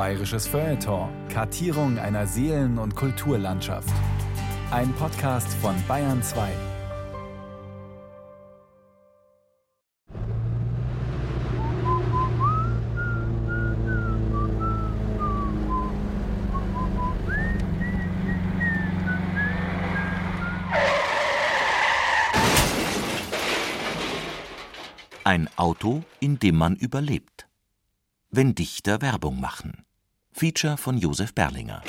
[0.00, 1.10] Bayerisches Feuilleton.
[1.28, 3.92] Kartierung einer Seelen- und Kulturlandschaft.
[4.70, 6.48] Ein Podcast von Bayern 2.
[25.24, 27.46] Ein Auto, in dem man überlebt.
[28.30, 29.84] Wenn Dichter Werbung machen.
[30.40, 31.82] Feature von Josef Berlinger.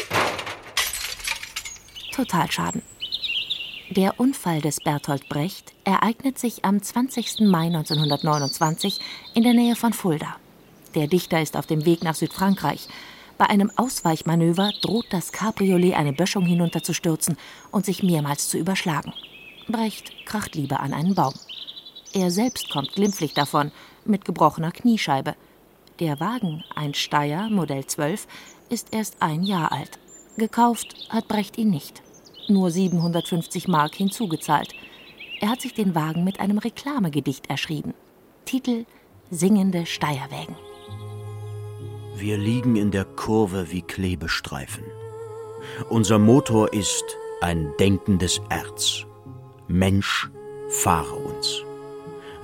[2.12, 2.82] Totalschaden.
[3.92, 7.40] Der Unfall des Bertolt Brecht ereignet sich am 20.
[7.48, 9.00] Mai 1929
[9.36, 10.36] in der Nähe von Fulda.
[10.96, 12.90] Der Dichter ist auf dem Weg nach Südfrankreich.
[13.38, 17.38] Bei einem Ausweichmanöver droht das Cabriolet eine Böschung hinunterzustürzen
[17.72, 19.14] und sich mehrmals zu überschlagen.
[19.70, 21.36] Brecht kracht lieber an einen Baum.
[22.12, 23.72] Er selbst kommt glimpflich davon,
[24.04, 25.36] mit gebrochener Kniescheibe.
[26.02, 28.26] Der Wagen, ein Steyr, Modell 12,
[28.70, 30.00] ist erst ein Jahr alt.
[30.36, 32.02] Gekauft hat Brecht ihn nicht.
[32.50, 34.74] Nur 750 Mark hinzugezahlt.
[35.42, 37.94] Er hat sich den Wagen mit einem Reklamegedicht erschrieben.
[38.46, 38.86] Titel
[39.30, 40.56] Singende Steierwägen.
[42.16, 44.84] Wir liegen in der Kurve wie Klebestreifen.
[45.88, 47.06] Unser Motor ist
[47.42, 49.06] ein denkendes Erz.
[49.68, 50.32] Mensch,
[50.68, 51.64] fahre uns.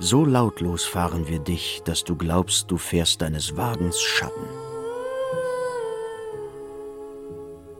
[0.00, 4.46] So lautlos fahren wir dich, dass du glaubst, du fährst deines Wagens Schatten.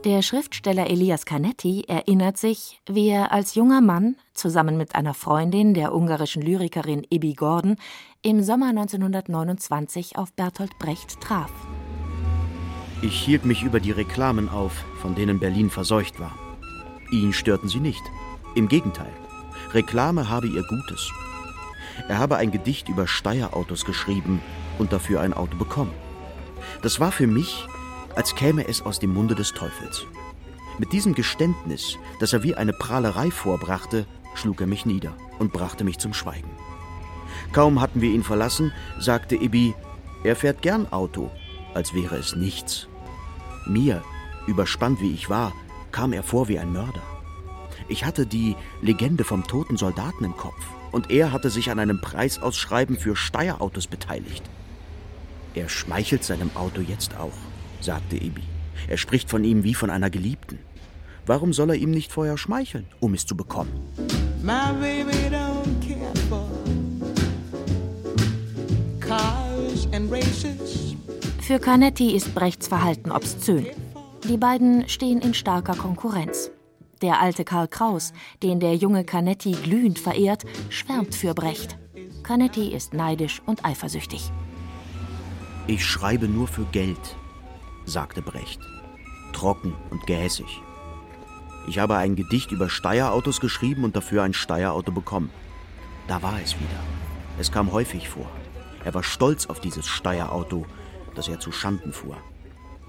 [0.03, 5.73] Der Schriftsteller Elias Canetti erinnert sich, wie er als junger Mann zusammen mit einer Freundin,
[5.73, 7.77] der ungarischen Lyrikerin Ibi Gordon,
[8.21, 11.51] im Sommer 1929 auf Bertolt Brecht traf.
[13.01, 16.37] Ich hielt mich über die Reklamen auf, von denen Berlin verseucht war.
[17.11, 18.03] Ihn störten sie nicht.
[18.55, 19.11] Im Gegenteil.
[19.73, 21.09] Reklame habe ihr Gutes.
[22.07, 24.41] Er habe ein Gedicht über Steierautos geschrieben
[24.77, 25.93] und dafür ein Auto bekommen.
[26.81, 27.67] Das war für mich
[28.15, 30.05] als käme es aus dem Munde des Teufels.
[30.77, 35.83] Mit diesem Geständnis, das er wie eine Prahlerei vorbrachte, schlug er mich nieder und brachte
[35.83, 36.49] mich zum Schweigen.
[37.51, 39.73] Kaum hatten wir ihn verlassen, sagte Ibi,
[40.23, 41.31] er fährt gern Auto,
[41.73, 42.87] als wäre es nichts.
[43.65, 44.03] Mir,
[44.47, 45.53] überspannt wie ich war,
[45.91, 47.03] kam er vor wie ein Mörder.
[47.87, 52.01] Ich hatte die Legende vom toten Soldaten im Kopf und er hatte sich an einem
[52.01, 54.43] Preisausschreiben für Steierautos beteiligt.
[55.55, 57.33] Er schmeichelt seinem Auto jetzt auch
[57.81, 58.43] sagte Ibi.
[58.87, 60.59] Er spricht von ihm wie von einer Geliebten.
[61.25, 63.71] Warum soll er ihm nicht vorher schmeicheln, um es zu bekommen?
[64.41, 66.47] My baby don't care for
[68.99, 70.95] cars and races.
[71.41, 73.67] Für Canetti ist Brechts Verhalten obszön.
[74.27, 76.51] Die beiden stehen in starker Konkurrenz.
[77.01, 78.11] Der alte Karl Kraus,
[78.43, 81.77] den der junge Canetti glühend verehrt, schwärmt für Brecht.
[82.23, 84.31] Canetti ist neidisch und eifersüchtig.
[85.67, 87.15] Ich schreibe nur für Geld,
[87.85, 88.59] sagte Brecht.
[89.31, 90.61] Trocken und gehässig.
[91.67, 95.29] Ich habe ein Gedicht über Steierautos geschrieben und dafür ein Steierauto bekommen.
[96.07, 96.79] Da war es wieder.
[97.37, 98.29] Es kam häufig vor.
[98.83, 100.65] Er war stolz auf dieses Steierauto,
[101.15, 102.17] das er zu Schanden fuhr.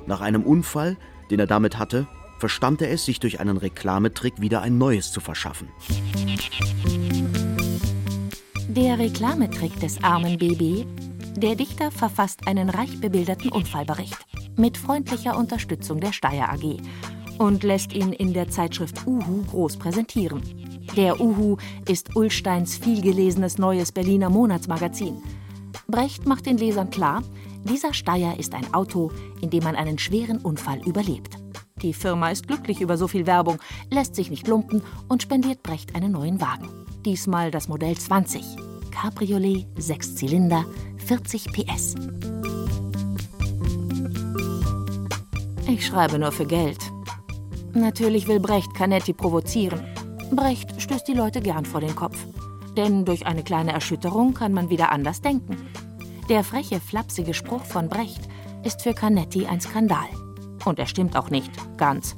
[0.07, 0.97] Nach einem Unfall,
[1.31, 2.09] den er damit hatte,
[2.41, 5.69] verstand er es, sich durch einen Reklametrick wieder ein neues zu verschaffen.
[8.69, 10.87] Der Reklametrick des armen BB.
[11.37, 14.19] Der Dichter verfasst einen reich bebilderten Unfallbericht
[14.57, 16.79] mit freundlicher Unterstützung der Steyr AG
[17.39, 20.43] und lässt ihn in der Zeitschrift Uhu groß präsentieren.
[20.97, 21.57] Der Uhu
[21.89, 25.23] ist Ullsteins vielgelesenes neues Berliner Monatsmagazin.
[25.89, 27.23] Brecht macht den Lesern klar,
[27.65, 31.40] dieser Steyr ist ein Auto, in dem man einen schweren Unfall überlebt.
[31.83, 33.59] Die Firma ist glücklich über so viel Werbung,
[33.91, 36.69] lässt sich nicht lumpen und spendiert Brecht einen neuen Wagen.
[37.05, 38.45] Diesmal das Modell 20.
[38.91, 40.67] Cabriolet, 6 Zylinder,
[40.99, 41.95] 40 PS.
[45.67, 46.79] Ich schreibe nur für Geld.
[47.73, 49.81] Natürlich will Brecht Canetti provozieren.
[50.33, 52.19] Brecht stößt die Leute gern vor den Kopf.
[52.77, 55.57] Denn durch eine kleine Erschütterung kann man wieder anders denken.
[56.29, 58.29] Der freche, flapsige Spruch von Brecht
[58.65, 60.09] ist für Canetti ein Skandal.
[60.65, 62.17] Und er stimmt auch nicht, ganz.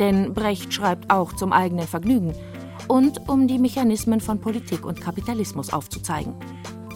[0.00, 2.34] Denn Brecht schreibt auch zum eigenen Vergnügen
[2.88, 6.34] und um die Mechanismen von Politik und Kapitalismus aufzuzeigen.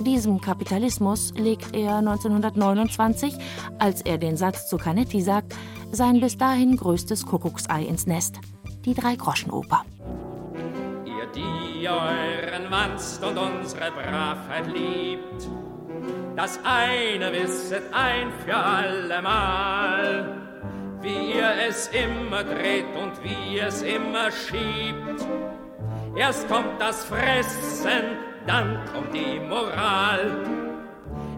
[0.01, 3.35] Diesem Kapitalismus legt er 1929,
[3.79, 5.55] als er den Satz zu Canetti sagt,
[5.91, 8.39] sein bis dahin größtes Kuckucksei ins Nest,
[8.85, 9.85] die Drei-Groschen-Oper.
[11.05, 15.49] Ihr, die euren Manst und unsere Bravheit liebt,
[16.37, 20.48] das eine wisset ein für allemal,
[21.01, 25.25] wie ihr es immer dreht und wie es immer schiebt.
[26.17, 30.45] Erst kommt das Fressen, dann kommt die Moral.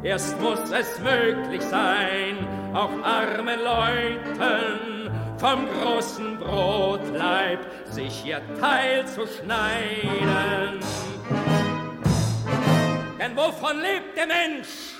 [0.02, 7.60] Erst muss es möglich sein, auch armen Leuten vom großen Brotleib
[7.90, 10.80] sich ihr Teil zu schneiden.
[13.18, 14.96] Denn wovon lebt der Mensch?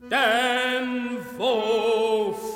[0.00, 2.51] Denn wovon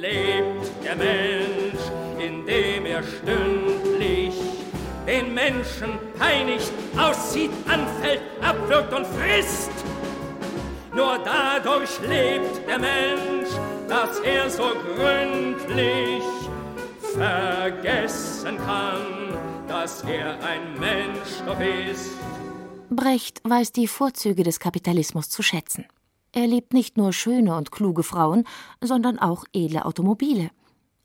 [0.00, 1.80] lebt der Mensch,
[2.18, 4.34] indem er stündlich
[5.06, 9.70] den Menschen peinigt, aussieht, anfällt, abwirkt und frisst?
[10.94, 13.50] Nur dadurch lebt der Mensch,
[13.88, 16.22] dass er so gründlich
[17.14, 22.10] vergessen kann, dass er ein Mensch doch ist.
[22.90, 25.86] Brecht weiß die Vorzüge des Kapitalismus zu schätzen.
[26.32, 28.44] Er liebt nicht nur schöne und kluge Frauen,
[28.80, 30.50] sondern auch edle Automobile.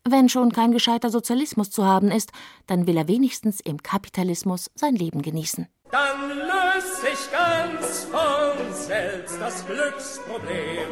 [0.08, 2.32] Wenn schon kein gescheiter Sozialismus zu haben ist,
[2.68, 5.68] dann will er wenigstens im Kapitalismus sein Leben genießen.
[5.90, 10.90] Dann löst sich ganz von selbst das Glücksproblem.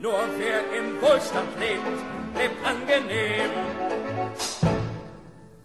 [0.00, 3.50] Nur wer im Wohlstand lebt, lebt angenehm.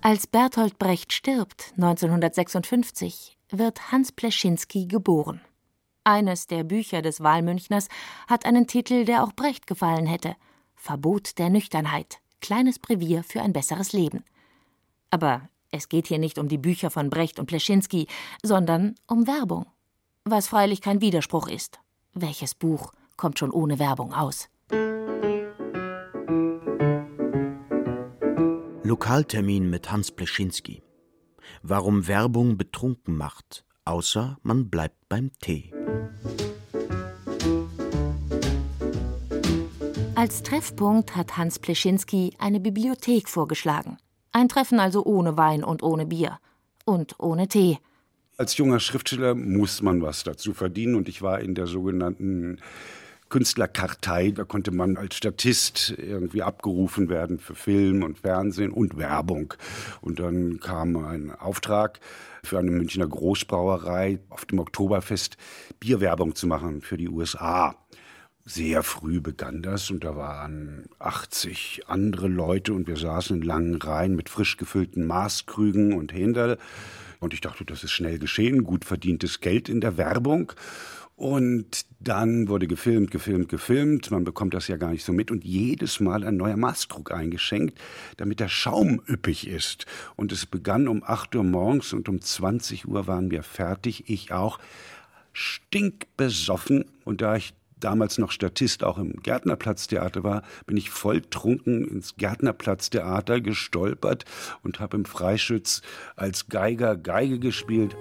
[0.02, 5.42] Als Bertolt Brecht stirbt, 1956, wird Hans Pleschinski geboren.
[6.08, 7.90] Eines der Bücher des Wahlmünchners
[8.30, 10.38] hat einen Titel, der auch Brecht gefallen hätte:
[10.74, 12.20] Verbot der Nüchternheit.
[12.40, 14.24] Kleines Brevier für ein besseres Leben.
[15.10, 18.08] Aber es geht hier nicht um die Bücher von Brecht und Pleschinski,
[18.42, 19.66] sondern um Werbung.
[20.24, 21.82] Was freilich kein Widerspruch ist.
[22.14, 24.48] Welches Buch kommt schon ohne Werbung aus?
[28.84, 30.82] Lokaltermin mit Hans Pleschinski.
[31.64, 35.74] Warum Werbung betrunken macht, außer man bleibt beim Tee.
[40.16, 43.98] Als Treffpunkt hat Hans Pleschinski eine Bibliothek vorgeschlagen.
[44.32, 46.40] Ein Treffen also ohne Wein und ohne Bier.
[46.86, 47.78] Und ohne Tee.
[48.36, 52.60] Als junger Schriftsteller muss man was dazu verdienen und ich war in der sogenannten
[53.30, 54.32] Künstlerkartei.
[54.32, 59.54] Da konnte man als Statist irgendwie abgerufen werden für Film und Fernsehen und Werbung.
[60.02, 62.00] Und dann kam ein Auftrag
[62.48, 65.38] für eine Münchner Großbrauerei auf dem Oktoberfest
[65.80, 67.76] Bierwerbung zu machen für die USA.
[68.46, 73.76] Sehr früh begann das und da waren 80 andere Leute und wir saßen in langen
[73.76, 76.58] Reihen mit frisch gefüllten Maßkrügen und Händel.
[77.20, 80.54] Und ich dachte, das ist schnell geschehen, gut verdientes Geld in der Werbung.
[81.18, 84.12] Und dann wurde gefilmt, gefilmt, gefilmt.
[84.12, 85.32] Man bekommt das ja gar nicht so mit.
[85.32, 87.80] Und jedes Mal ein neuer Maßkrug eingeschenkt,
[88.18, 89.88] damit der Schaum üppig ist.
[90.16, 94.04] Und es begann um 8 Uhr morgens und um 20 Uhr waren wir fertig.
[94.12, 94.60] Ich auch
[95.34, 96.86] stinkbesoffen.
[97.04, 103.42] Und da ich damals noch Statist auch im Gärtnerplatztheater war, bin ich volltrunken ins Gärtnerplatztheater
[103.42, 104.26] gestolpert
[104.62, 105.82] und habe im Freischütz
[106.16, 107.96] als Geiger Geige gespielt.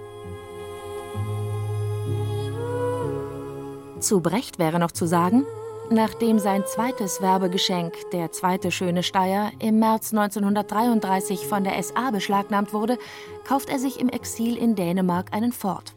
[3.99, 5.45] Zu Brecht wäre noch zu sagen,
[5.89, 12.73] nachdem sein zweites Werbegeschenk, der zweite schöne Steier, im März 1933 von der SA beschlagnahmt
[12.73, 12.99] wurde,
[13.47, 15.95] kauft er sich im Exil in Dänemark einen Ford.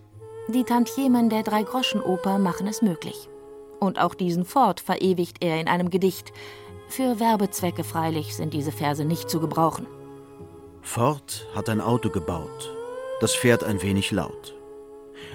[0.49, 3.29] Die Tantiemen der Dreigroschenoper machen es möglich.
[3.79, 6.33] Und auch diesen Ford verewigt er in einem Gedicht.
[6.89, 9.87] Für Werbezwecke freilich sind diese Verse nicht zu gebrauchen.
[10.83, 12.75] Ford hat ein Auto gebaut.
[13.21, 14.60] Das fährt ein wenig laut.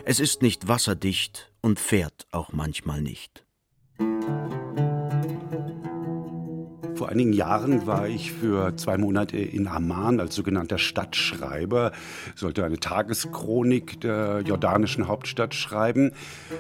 [0.04, 3.46] Es ist nicht wasserdicht und fährt auch manchmal nicht.
[6.96, 11.92] Vor einigen Jahren war ich für zwei Monate in Amman als sogenannter Stadtschreiber,
[12.36, 16.12] sollte eine Tageschronik der jordanischen Hauptstadt schreiben.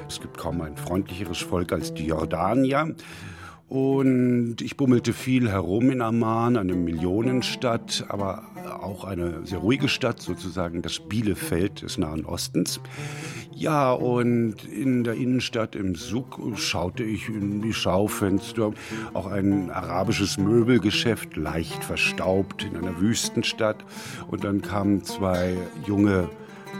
[0.09, 2.95] Es gibt kaum ein freundlicheres Volk als die Jordanier.
[3.69, 10.21] Und ich bummelte viel herum in Amman, eine Millionenstadt, aber auch eine sehr ruhige Stadt,
[10.21, 12.79] sozusagen das Bielefeld des Nahen Ostens.
[13.53, 18.73] Ja, und in der Innenstadt im Suk schaute ich in die Schaufenster.
[19.13, 23.85] Auch ein arabisches Möbelgeschäft, leicht verstaubt in einer Wüstenstadt.
[24.27, 25.57] Und dann kamen zwei
[25.87, 26.29] junge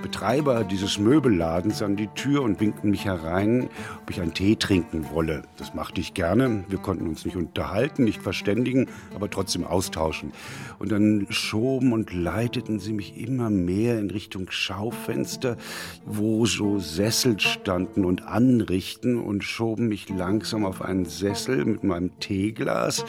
[0.02, 3.70] Betreiber dieses Möbelladens an die Tür und winkten mich herein,
[4.02, 5.44] ob ich einen Tee trinken wolle.
[5.58, 6.64] Das machte ich gerne.
[6.68, 10.32] Wir konnten uns nicht unterhalten, nicht verständigen, aber trotzdem austauschen.
[10.80, 15.58] Und dann schoben und leiteten sie mich immer mehr in Richtung Schaufenster,
[16.06, 22.20] wo so Sessel standen und anrichten und schoben mich langsam auf einen Sessel mit meinem
[22.20, 23.06] Teeglas.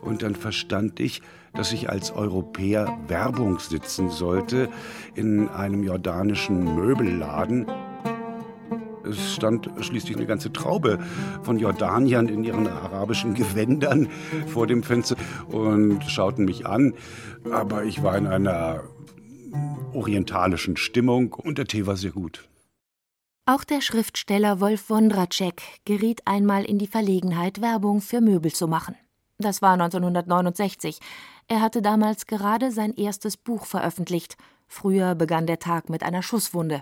[0.00, 1.22] Und dann verstand ich,
[1.54, 4.68] dass ich als Europäer Werbung sitzen sollte
[5.14, 7.66] in einem jordanischen Möbelladen.
[9.04, 10.98] Es stand schließlich eine ganze Traube
[11.42, 14.08] von Jordaniern in ihren arabischen Gewändern
[14.46, 15.16] vor dem Fenster
[15.48, 16.94] und schauten mich an.
[17.50, 18.84] Aber ich war in einer
[19.92, 22.48] orientalischen Stimmung und der Tee war sehr gut.
[23.46, 28.94] Auch der Schriftsteller Wolf Wondracek geriet einmal in die Verlegenheit, Werbung für Möbel zu machen.
[29.38, 31.00] Das war 1969.
[31.52, 34.36] Er hatte damals gerade sein erstes Buch veröffentlicht.
[34.68, 36.80] Früher begann der Tag mit einer Schusswunde.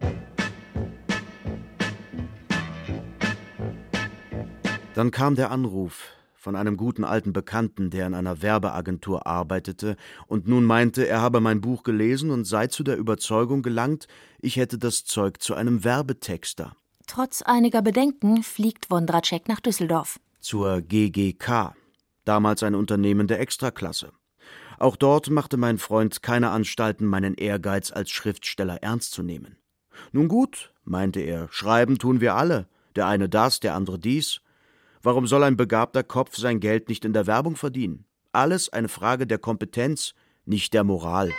[4.94, 9.96] Dann kam der Anruf von einem guten alten Bekannten, der in einer Werbeagentur arbeitete
[10.26, 14.06] und nun meinte, er habe mein Buch gelesen und sei zu der Überzeugung gelangt,
[14.38, 16.76] ich hätte das Zeug zu einem Werbetexter.
[17.06, 20.20] Trotz einiger Bedenken fliegt Wondracek nach Düsseldorf.
[20.40, 21.74] Zur GGK,
[22.26, 24.12] damals ein Unternehmen der Extraklasse.
[24.78, 29.56] Auch dort machte mein Freund keine Anstalten, meinen Ehrgeiz als Schriftsteller ernst zu nehmen.
[30.12, 34.40] Nun gut, meinte er, schreiben tun wir alle, der eine das, der andere dies.
[35.02, 38.04] Warum soll ein begabter Kopf sein Geld nicht in der Werbung verdienen?
[38.32, 41.32] Alles eine Frage der Kompetenz, nicht der Moral.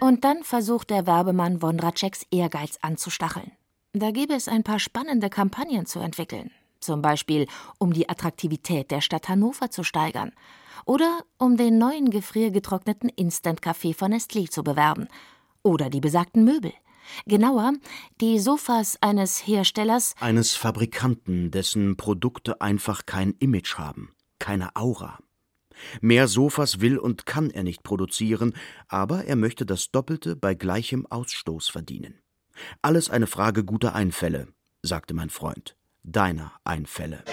[0.00, 3.52] Und dann versucht der Werbemann Wondraceks Ehrgeiz anzustacheln.
[3.92, 6.50] Da gäbe es ein paar spannende Kampagnen zu entwickeln.
[6.80, 7.46] Zum Beispiel,
[7.78, 10.32] um die Attraktivität der Stadt Hannover zu steigern.
[10.84, 15.08] Oder um den neuen gefriergetrockneten Instant-Kaffee von Nestlé zu bewerben.
[15.62, 16.72] Oder die besagten Möbel.
[17.26, 17.72] Genauer,
[18.20, 20.14] die Sofas eines Herstellers.
[20.20, 25.18] Eines Fabrikanten, dessen Produkte einfach kein Image haben, keine Aura.
[26.00, 28.54] Mehr Sofas will und kann er nicht produzieren,
[28.88, 32.20] aber er möchte das Doppelte bei gleichem Ausstoß verdienen.
[32.82, 34.48] Alles eine Frage guter Einfälle,
[34.82, 37.24] sagte mein Freund deiner Einfälle.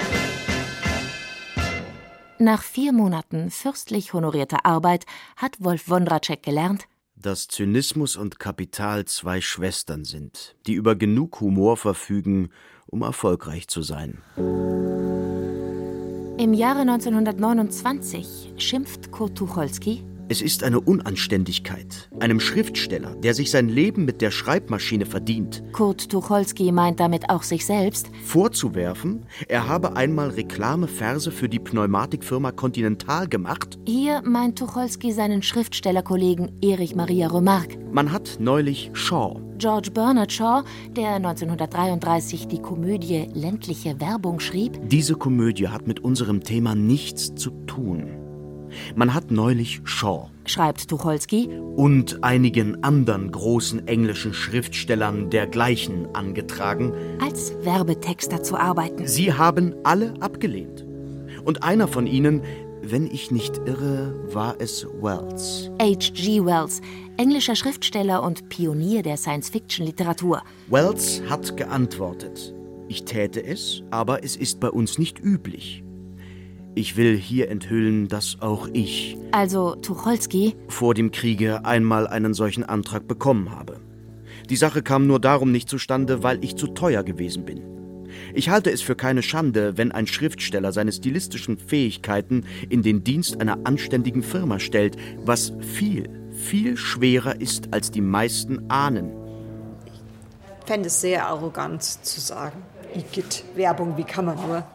[2.37, 5.05] Nach vier Monaten fürstlich honorierter Arbeit
[5.37, 11.77] hat Wolf Wondracek gelernt, dass Zynismus und Kapital zwei Schwestern sind, die über genug Humor
[11.77, 12.49] verfügen,
[12.87, 14.21] um erfolgreich zu sein.
[16.37, 23.69] Im Jahre 1929 schimpft Kurt Tucholsky es ist eine Unanständigkeit, einem Schriftsteller, der sich sein
[23.69, 25.63] Leben mit der Schreibmaschine verdient.
[25.71, 28.09] Kurt Tucholsky meint damit auch sich selbst.
[28.23, 33.77] Vorzuwerfen, er habe einmal Reklameverse für die Pneumatikfirma Continental gemacht.
[33.85, 37.77] Hier meint Tucholsky seinen Schriftstellerkollegen Erich Maria Remarque.
[37.91, 39.39] Man hat neulich Shaw.
[39.57, 40.63] George Bernard Shaw,
[40.97, 44.79] der 1933 die Komödie Ländliche Werbung schrieb.
[44.89, 48.14] Diese Komödie hat mit unserem Thema nichts zu tun.
[48.95, 57.53] Man hat neulich Shaw, schreibt Tucholsky, und einigen anderen großen englischen Schriftstellern dergleichen angetragen, als
[57.63, 59.07] Werbetexter zu arbeiten.
[59.07, 60.85] Sie haben alle abgelehnt.
[61.43, 62.41] Und einer von ihnen,
[62.81, 65.71] wenn ich nicht irre, war es Wells.
[65.81, 66.45] H.G.
[66.45, 66.81] Wells,
[67.17, 70.41] englischer Schriftsteller und Pionier der Science-Fiction-Literatur.
[70.67, 72.53] Wells hat geantwortet.
[72.87, 75.84] Ich täte es, aber es ist bei uns nicht üblich.
[76.77, 82.65] Ich will hier enthüllen, dass auch ich, also Tucholsky, vor dem Kriege einmal einen solchen
[82.65, 83.79] Antrag bekommen habe.
[84.49, 87.61] Die Sache kam nur darum nicht zustande, weil ich zu teuer gewesen bin.
[88.33, 93.39] Ich halte es für keine Schande, wenn ein Schriftsteller seine stilistischen Fähigkeiten in den Dienst
[93.39, 99.11] einer anständigen Firma stellt, was viel, viel schwerer ist, als die meisten ahnen.
[99.85, 102.61] Ich fände es sehr arrogant zu sagen,
[102.93, 104.65] Igitt, Werbung, wie kann man nur?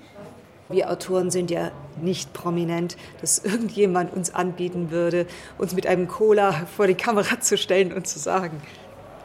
[0.70, 5.26] Wir Autoren sind ja nicht prominent, dass irgendjemand uns anbieten würde,
[5.58, 8.62] uns mit einem Cola vor die Kamera zu stellen und zu sagen,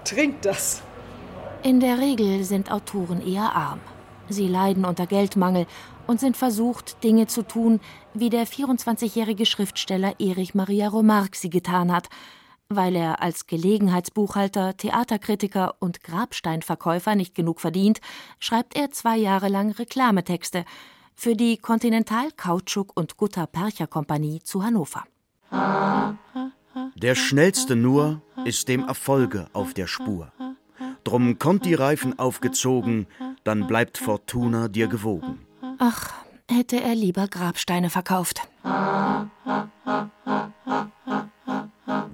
[0.04, 0.82] trinkt das.
[1.62, 3.80] In der Regel sind Autoren eher arm.
[4.28, 5.68] Sie leiden unter Geldmangel
[6.08, 7.80] und sind versucht, Dinge zu tun,
[8.16, 12.10] wie der 24-jährige Schriftsteller Erich Maria Remarque sie getan hat,
[12.70, 18.02] weil er als Gelegenheitsbuchhalter, Theaterkritiker und Grabsteinverkäufer nicht genug verdient,
[18.40, 20.66] schreibt er zwei Jahre lang Reklametexte,
[21.16, 25.04] für die Continental Kautschuk und Gutter Percher Kompanie zu Hannover.
[26.96, 30.32] Der Schnellste nur ist dem Erfolge auf der Spur.
[31.04, 33.08] Drum Conti-Reifen aufgezogen,
[33.44, 35.46] dann bleibt Fortuna dir gewogen.
[35.78, 36.14] Ach,
[36.50, 38.42] hätte er lieber Grabsteine verkauft.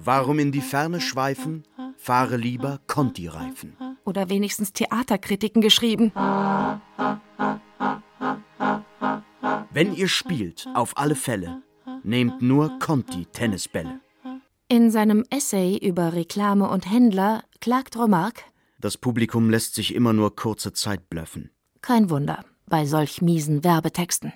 [0.04, 1.64] Warum in die Ferne schweifen?
[1.96, 3.76] Fahre lieber Conti-Reifen.
[4.04, 6.12] Oder wenigstens Theaterkritiken geschrieben.
[9.72, 11.62] Wenn ihr spielt, auf alle Fälle,
[12.02, 14.00] nehmt nur Conti-Tennisbälle.
[14.68, 18.42] In seinem Essay über Reklame und Händler klagt Remarque,
[18.80, 21.50] das Publikum lässt sich immer nur kurze Zeit blöffen.
[21.82, 24.32] Kein Wunder bei solch miesen Werbetexten.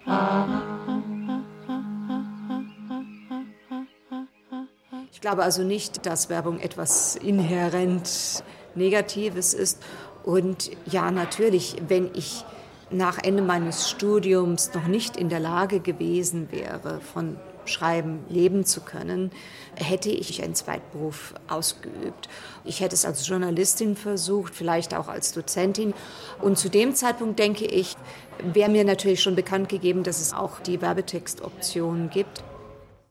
[5.11, 8.45] Ich glaube also nicht, dass Werbung etwas inhärent
[8.77, 9.83] Negatives ist.
[10.23, 12.45] Und ja, natürlich, wenn ich
[12.91, 17.37] nach Ende meines Studiums noch nicht in der Lage gewesen wäre, von
[17.69, 19.31] Schreiben leben zu können,
[19.75, 22.29] hätte ich einen Zweitberuf ausgeübt.
[22.65, 25.95] Ich hätte es als Journalistin versucht, vielleicht auch als Dozentin.
[26.41, 27.97] Und zu dem Zeitpunkt denke ich,
[28.43, 32.45] wäre mir natürlich schon bekannt gegeben, dass es auch die Werbetextoption gibt.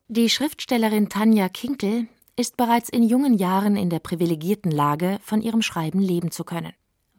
[0.07, 5.61] Die Schriftstellerin Tanja Kinkel ist bereits in jungen Jahren in der privilegierten Lage, von ihrem
[5.61, 6.73] Schreiben leben zu können.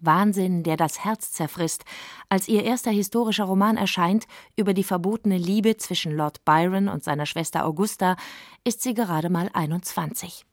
[0.07, 1.85] Wahnsinn, der das Herz zerfrisst.
[2.29, 7.27] Als ihr erster historischer Roman erscheint, über die verbotene Liebe zwischen Lord Byron und seiner
[7.27, 8.17] Schwester Augusta,
[8.65, 10.47] ist sie gerade mal 21.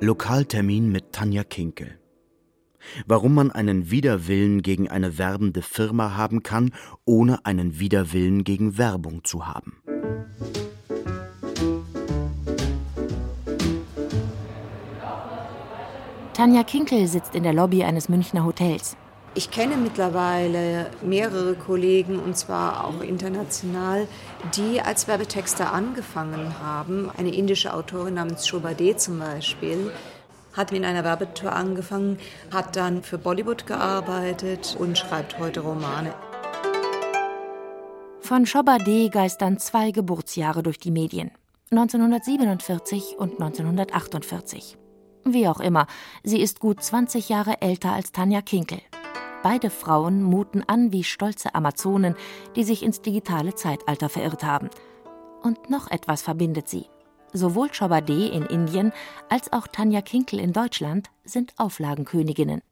[0.00, 1.98] Lokaltermin mit Tanja Kinkel.
[3.06, 6.72] Warum man einen Widerwillen gegen eine werbende Firma haben kann,
[7.04, 9.80] ohne einen Widerwillen gegen Werbung zu haben.
[16.42, 18.96] Tanja Kinkel sitzt in der Lobby eines Münchner Hotels.
[19.36, 24.08] Ich kenne mittlerweile mehrere Kollegen, und zwar auch international,
[24.56, 27.12] die als Werbetexter angefangen haben.
[27.16, 29.92] Eine indische Autorin namens Shobade zum Beispiel
[30.52, 32.18] hat in einer Werbetour angefangen,
[32.52, 36.12] hat dann für Bollywood gearbeitet und schreibt heute Romane.
[38.18, 41.30] Von Shobade geistern zwei Geburtsjahre durch die Medien.
[41.70, 44.76] 1947 und 1948.
[45.24, 45.86] Wie auch immer,
[46.22, 48.80] sie ist gut 20 Jahre älter als Tanja Kinkel.
[49.42, 52.14] Beide Frauen muten an wie stolze Amazonen,
[52.54, 54.70] die sich ins digitale Zeitalter verirrt haben.
[55.42, 56.86] Und noch etwas verbindet sie.
[57.32, 58.92] Sowohl Chobade in Indien
[59.28, 62.62] als auch Tanja Kinkel in Deutschland sind Auflagenköniginnen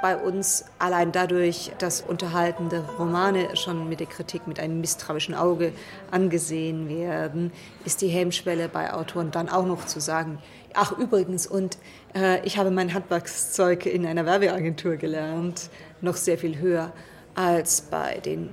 [0.00, 5.72] bei uns allein dadurch, dass unterhaltende Romane schon mit der Kritik mit einem misstrauischen Auge
[6.10, 7.52] angesehen werden,
[7.84, 10.38] ist die Hemmschwelle bei Autoren dann auch noch zu sagen,
[10.74, 11.78] ach übrigens, und
[12.14, 16.92] äh, ich habe mein Handwerkszeug in einer Werbeagentur gelernt, noch sehr viel höher
[17.34, 18.50] als bei den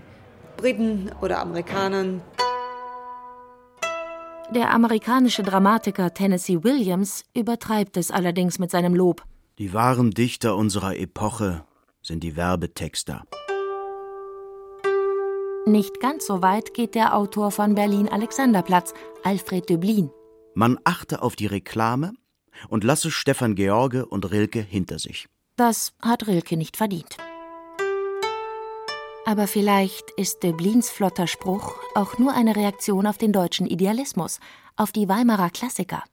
[0.57, 2.21] Briten oder Amerikanern.
[4.53, 9.23] Der amerikanische Dramatiker Tennessee Williams übertreibt es allerdings mit seinem Lob.
[9.57, 11.65] Die wahren Dichter unserer Epoche
[12.01, 13.23] sind die Werbetexter.
[15.65, 20.11] Nicht ganz so weit geht der Autor von Berlin Alexanderplatz, Alfred Döblin.
[20.55, 22.11] Man achte auf die Reklame
[22.67, 25.27] und lasse Stefan George und Rilke hinter sich.
[25.55, 27.15] Das hat Rilke nicht verdient.
[29.25, 34.41] Aber vielleicht ist Döblins flotter Spruch auch nur eine Reaktion auf den deutschen Idealismus,
[34.75, 36.03] auf die Weimarer Klassiker.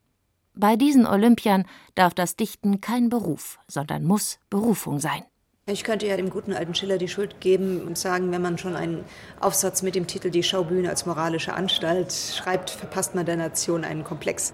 [0.54, 5.22] Bei diesen Olympiern darf das Dichten kein Beruf, sondern muss Berufung sein.
[5.64, 8.76] Ich könnte ja dem guten alten Schiller die Schuld geben und sagen, wenn man schon
[8.76, 9.04] einen
[9.40, 14.04] Aufsatz mit dem Titel Die Schaubühne als moralische Anstalt schreibt, verpasst man der Nation einen
[14.04, 14.52] Komplex.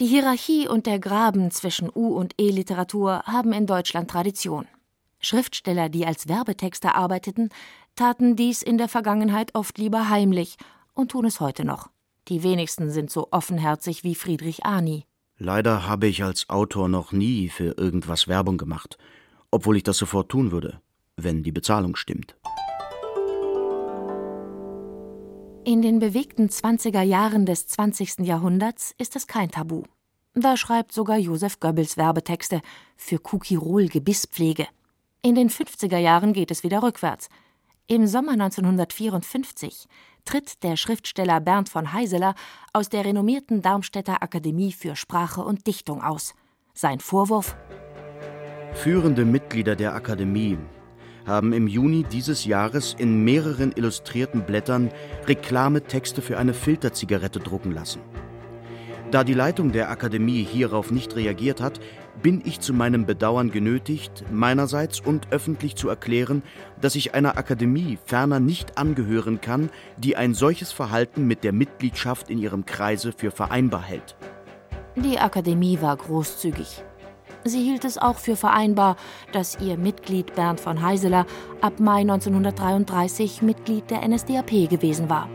[0.00, 4.66] Die Hierarchie und der Graben zwischen U- und E-Literatur haben in Deutschland Tradition.
[5.20, 7.48] Schriftsteller, die als Werbetexter arbeiteten,
[7.96, 10.58] taten dies in der Vergangenheit oft lieber heimlich
[10.94, 11.90] und tun es heute noch.
[12.28, 15.04] Die wenigsten sind so offenherzig wie Friedrich Arni.
[15.36, 18.96] Leider habe ich als Autor noch nie für irgendwas Werbung gemacht,
[19.50, 20.80] obwohl ich das sofort tun würde,
[21.16, 22.36] wenn die Bezahlung stimmt.
[25.66, 28.20] In den bewegten 20er Jahren des 20.
[28.20, 29.84] Jahrhunderts ist es kein Tabu.
[30.34, 32.60] Da schreibt sogar Josef Goebbels Werbetexte
[32.96, 34.66] für Kukirol Gebisspflege.
[35.22, 37.28] In den 50er Jahren geht es wieder rückwärts.
[37.86, 39.88] Im Sommer 1954
[40.24, 42.34] tritt der Schriftsteller Bernd von Heiseler
[42.72, 46.32] aus der renommierten Darmstädter Akademie für Sprache und Dichtung aus.
[46.72, 47.54] Sein Vorwurf
[48.72, 50.56] Führende Mitglieder der Akademie
[51.26, 54.90] haben im Juni dieses Jahres in mehreren illustrierten Blättern
[55.26, 58.00] Reklametexte für eine Filterzigarette drucken lassen.
[59.10, 61.80] Da die Leitung der Akademie hierauf nicht reagiert hat,
[62.22, 66.42] bin ich zu meinem Bedauern genötigt, meinerseits und öffentlich zu erklären,
[66.80, 72.30] dass ich einer Akademie ferner nicht angehören kann, die ein solches Verhalten mit der Mitgliedschaft
[72.30, 74.16] in ihrem Kreise für vereinbar hält.
[74.96, 76.84] Die Akademie war großzügig.
[77.44, 78.96] Sie hielt es auch für vereinbar,
[79.32, 81.26] dass ihr Mitglied Bernd von Heiseler
[81.60, 85.28] ab Mai 1933 Mitglied der NSDAP gewesen war.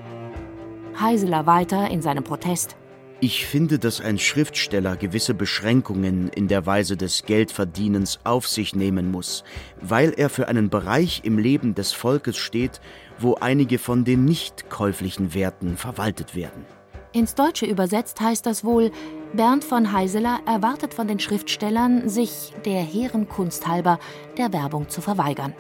[1.00, 2.78] Heiseler weiter in seinem Protest.
[3.22, 9.12] Ich finde, dass ein Schriftsteller gewisse Beschränkungen in der Weise des Geldverdienens auf sich nehmen
[9.12, 9.44] muss,
[9.82, 12.80] weil er für einen Bereich im Leben des Volkes steht,
[13.20, 16.66] wo einige von den nicht käuflichen Werten verwaltet werden.
[17.12, 18.90] Ins Deutsche übersetzt heißt das wohl,
[19.34, 24.00] Bernd von Heiseler erwartet von den Schriftstellern, sich der hehren Kunst halber
[24.38, 25.54] der Werbung zu verweigern.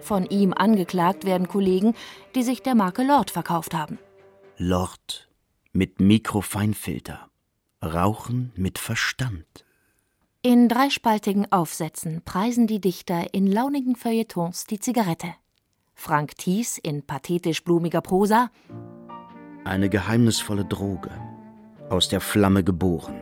[0.00, 1.94] Von ihm angeklagt werden Kollegen,
[2.34, 3.98] die sich der Marke Lord verkauft haben.
[4.56, 5.26] Lord
[5.76, 7.28] mit Mikrofeinfilter.
[7.84, 9.44] Rauchen mit Verstand.
[10.42, 15.34] In dreispaltigen Aufsätzen preisen die Dichter in launigen Feuilletons die Zigarette.
[15.94, 18.50] Frank Thies in pathetisch blumiger Prosa
[19.64, 21.10] Eine geheimnisvolle Droge,
[21.90, 23.20] aus der Flamme geboren,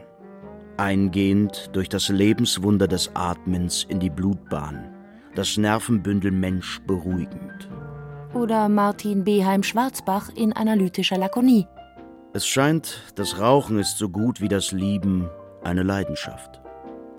[0.77, 4.93] eingehend durch das Lebenswunder des Atmens in die Blutbahn,
[5.35, 7.69] das Nervenbündel Mensch beruhigend.
[8.35, 11.67] Oder Martin Beheim Schwarzbach in analytischer Lakonie.
[12.37, 15.31] Es scheint, das Rauchen ist so gut wie das Lieben
[15.63, 16.61] eine Leidenschaft.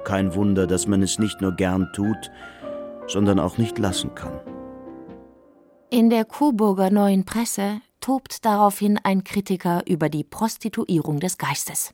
[0.04, 2.32] Kein Wunder, dass man es nicht nur gern tut,
[3.08, 4.42] sondern auch nicht lassen kann.
[5.90, 11.94] In der Coburger Neuen Presse tobt daraufhin ein Kritiker über die Prostituierung des Geistes.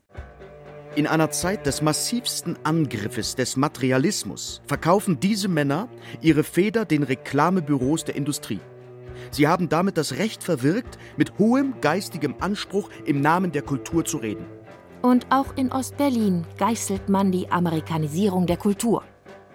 [0.96, 5.90] In einer Zeit des massivsten Angriffes des Materialismus verkaufen diese Männer
[6.22, 8.62] ihre Feder den Reklamebüros der Industrie.
[9.30, 14.18] Sie haben damit das Recht verwirkt, mit hohem geistigem Anspruch im Namen der Kultur zu
[14.18, 14.46] reden.
[15.02, 19.04] Und auch in Ostberlin geißelt man die Amerikanisierung der Kultur.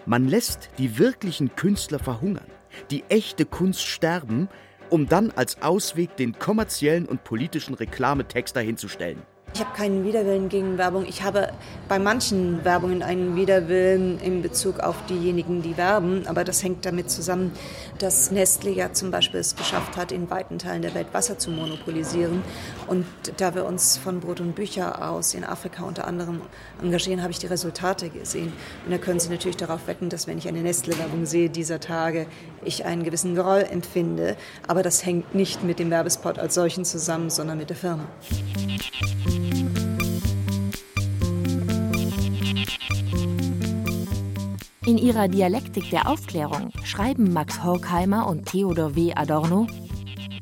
[0.04, 2.46] Man lässt die wirklichen Künstler verhungern,
[2.90, 4.48] die echte Kunst sterben,
[4.90, 9.22] um dann als Ausweg den kommerziellen und politischen Reklametext dahinzustellen.
[9.56, 11.06] Ich habe keinen Widerwillen gegen Werbung.
[11.08, 11.50] Ich habe
[11.88, 16.26] bei manchen Werbungen einen Widerwillen in Bezug auf diejenigen, die werben.
[16.26, 17.52] Aber das hängt damit zusammen,
[17.98, 21.50] dass Nestle ja zum Beispiel es geschafft hat, in weiten Teilen der Welt Wasser zu
[21.50, 22.42] monopolisieren.
[22.86, 23.06] Und
[23.38, 26.42] da wir uns von Brot und Bücher aus in Afrika unter anderem
[26.82, 28.52] engagieren, habe ich die Resultate gesehen.
[28.84, 32.26] Und da können Sie natürlich darauf wetten, dass wenn ich eine Nestle-Werbung sehe dieser Tage,
[32.66, 34.36] ich einen gewissen Groll empfinde.
[34.66, 38.06] Aber das hängt nicht mit dem Werbespot als solchen zusammen, sondern mit der Firma.
[44.86, 49.12] In ihrer Dialektik der Aufklärung schreiben Max Horkheimer und Theodor W.
[49.14, 49.66] Adorno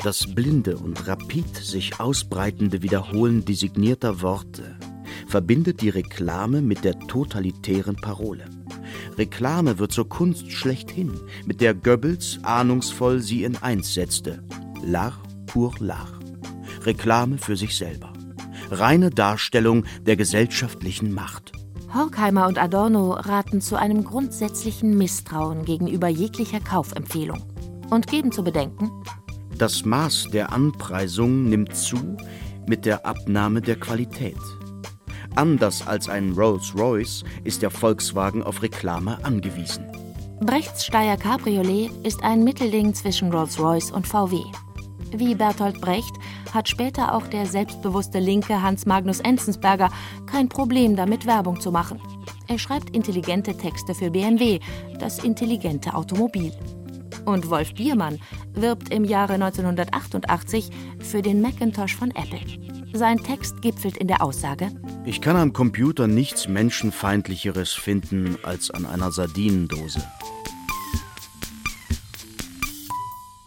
[0.02, 4.76] Das blinde und rapid sich ausbreitende Wiederholen designierter Worte
[5.34, 8.44] verbindet die Reklame mit der totalitären Parole.
[9.16, 11.12] Reklame wird zur Kunst schlechthin,
[11.46, 14.42] mit der Goebbels ahnungsvoll sie in eins setzte.
[14.84, 16.20] L'art pour l'art.
[16.84, 18.12] Reklame für sich selber.
[18.70, 21.52] Reine Darstellung der gesellschaftlichen Macht.
[21.92, 27.42] Horkheimer und Adorno raten zu einem grundsätzlichen Misstrauen gegenüber jeglicher Kaufempfehlung
[27.90, 28.90] und geben zu bedenken,
[29.56, 32.16] Das Maß der Anpreisung nimmt zu
[32.66, 34.36] mit der Abnahme der Qualität.
[35.36, 39.84] Anders als ein Rolls-Royce ist der Volkswagen auf Reklame angewiesen.
[40.40, 44.44] Brechts Steyr Cabriolet ist ein Mittelding zwischen Rolls-Royce und VW.
[45.12, 46.14] Wie Bertolt Brecht
[46.52, 49.90] hat später auch der selbstbewusste Linke Hans Magnus Enzensberger
[50.26, 52.00] kein Problem damit, Werbung zu machen.
[52.46, 54.60] Er schreibt intelligente Texte für BMW,
[54.98, 56.52] das intelligente Automobil.
[57.24, 58.20] Und Wolf Biermann
[58.52, 60.70] wirbt im Jahre 1988
[61.00, 62.73] für den Macintosh von Apple.
[62.96, 64.70] Sein Text gipfelt in der Aussage,
[65.04, 70.00] Ich kann am Computer nichts Menschenfeindlicheres finden als an einer Sardinendose.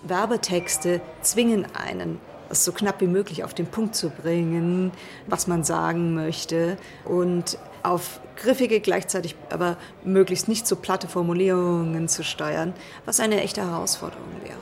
[0.03, 4.91] Werbetexte zwingen einen, es so knapp wie möglich auf den Punkt zu bringen,
[5.27, 12.25] was man sagen möchte und auf griffige, gleichzeitig aber möglichst nicht so platte Formulierungen zu
[12.25, 12.73] steuern,
[13.05, 14.57] was eine echte Herausforderung wäre.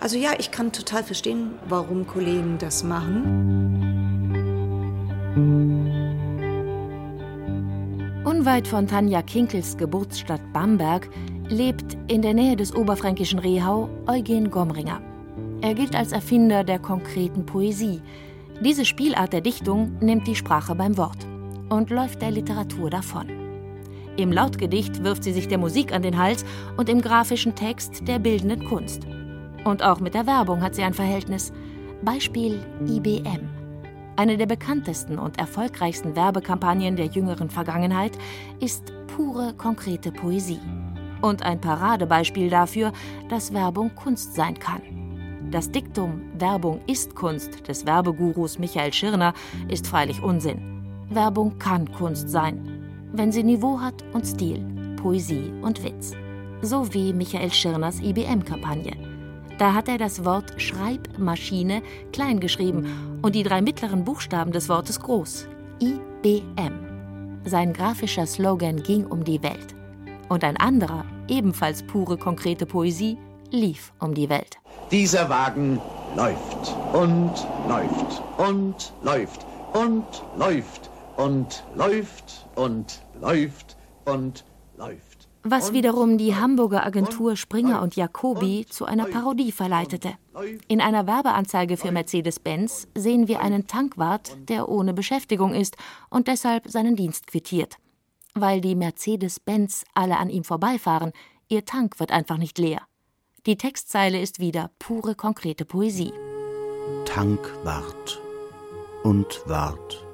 [0.00, 3.75] Also ja, ich kann total verstehen, warum Kollegen das machen.
[8.24, 11.10] Unweit von Tanja Kinkels Geburtsstadt Bamberg
[11.50, 15.02] lebt in der Nähe des oberfränkischen Rehau Eugen Gomringer.
[15.60, 18.00] Er gilt als Erfinder der konkreten Poesie.
[18.64, 21.26] Diese Spielart der Dichtung nimmt die Sprache beim Wort
[21.68, 23.26] und läuft der Literatur davon.
[24.16, 26.46] Im Lautgedicht wirft sie sich der Musik an den Hals
[26.78, 29.06] und im grafischen Text der bildenden Kunst.
[29.66, 31.52] Und auch mit der Werbung hat sie ein Verhältnis.
[32.02, 33.55] Beispiel IBM.
[34.16, 38.12] Eine der bekanntesten und erfolgreichsten Werbekampagnen der jüngeren Vergangenheit
[38.60, 40.60] ist pure konkrete Poesie.
[41.20, 42.92] Und ein Paradebeispiel dafür,
[43.28, 44.80] dass Werbung Kunst sein kann.
[45.50, 49.34] Das Diktum Werbung ist Kunst des Werbegurus Michael Schirner
[49.68, 50.82] ist freilich Unsinn.
[51.10, 54.64] Werbung kann Kunst sein, wenn sie Niveau hat und Stil,
[54.96, 56.14] Poesie und Witz.
[56.62, 58.92] So wie Michael Schirners IBM-Kampagne.
[59.58, 65.00] Da hat er das Wort Schreibmaschine klein geschrieben und die drei mittleren Buchstaben des Wortes
[65.00, 65.48] groß.
[65.82, 67.40] IBM.
[67.44, 69.74] Sein grafischer Slogan ging um die Welt.
[70.28, 73.18] Und ein anderer, ebenfalls pure konkrete Poesie,
[73.50, 74.58] lief um die Welt.
[74.92, 75.80] Dieser Wagen
[76.14, 77.32] läuft und
[77.68, 84.44] läuft und läuft und läuft und läuft und läuft und
[84.76, 85.05] läuft.
[85.48, 90.14] Was wiederum die Hamburger Agentur Springer und Jacobi zu einer Parodie verleitete.
[90.66, 95.76] In einer Werbeanzeige für Mercedes-Benz sehen wir einen Tankwart, der ohne Beschäftigung ist
[96.10, 97.76] und deshalb seinen Dienst quittiert.
[98.34, 101.12] Weil die Mercedes-Benz alle an ihm vorbeifahren,
[101.48, 102.82] ihr Tank wird einfach nicht leer.
[103.46, 106.12] Die Textzeile ist wieder pure konkrete Poesie.
[107.04, 108.20] Tank wart
[109.04, 110.04] und wart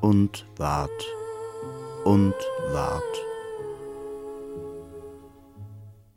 [0.00, 1.06] und wart
[2.04, 2.34] und
[2.72, 3.27] wart.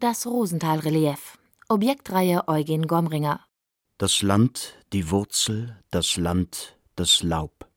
[0.01, 1.37] Das Rosenthal-Relief.
[1.69, 3.41] Objektreihe Eugen Gomringer.
[3.99, 7.67] Das Land, die Wurzel, das Land, das Laub.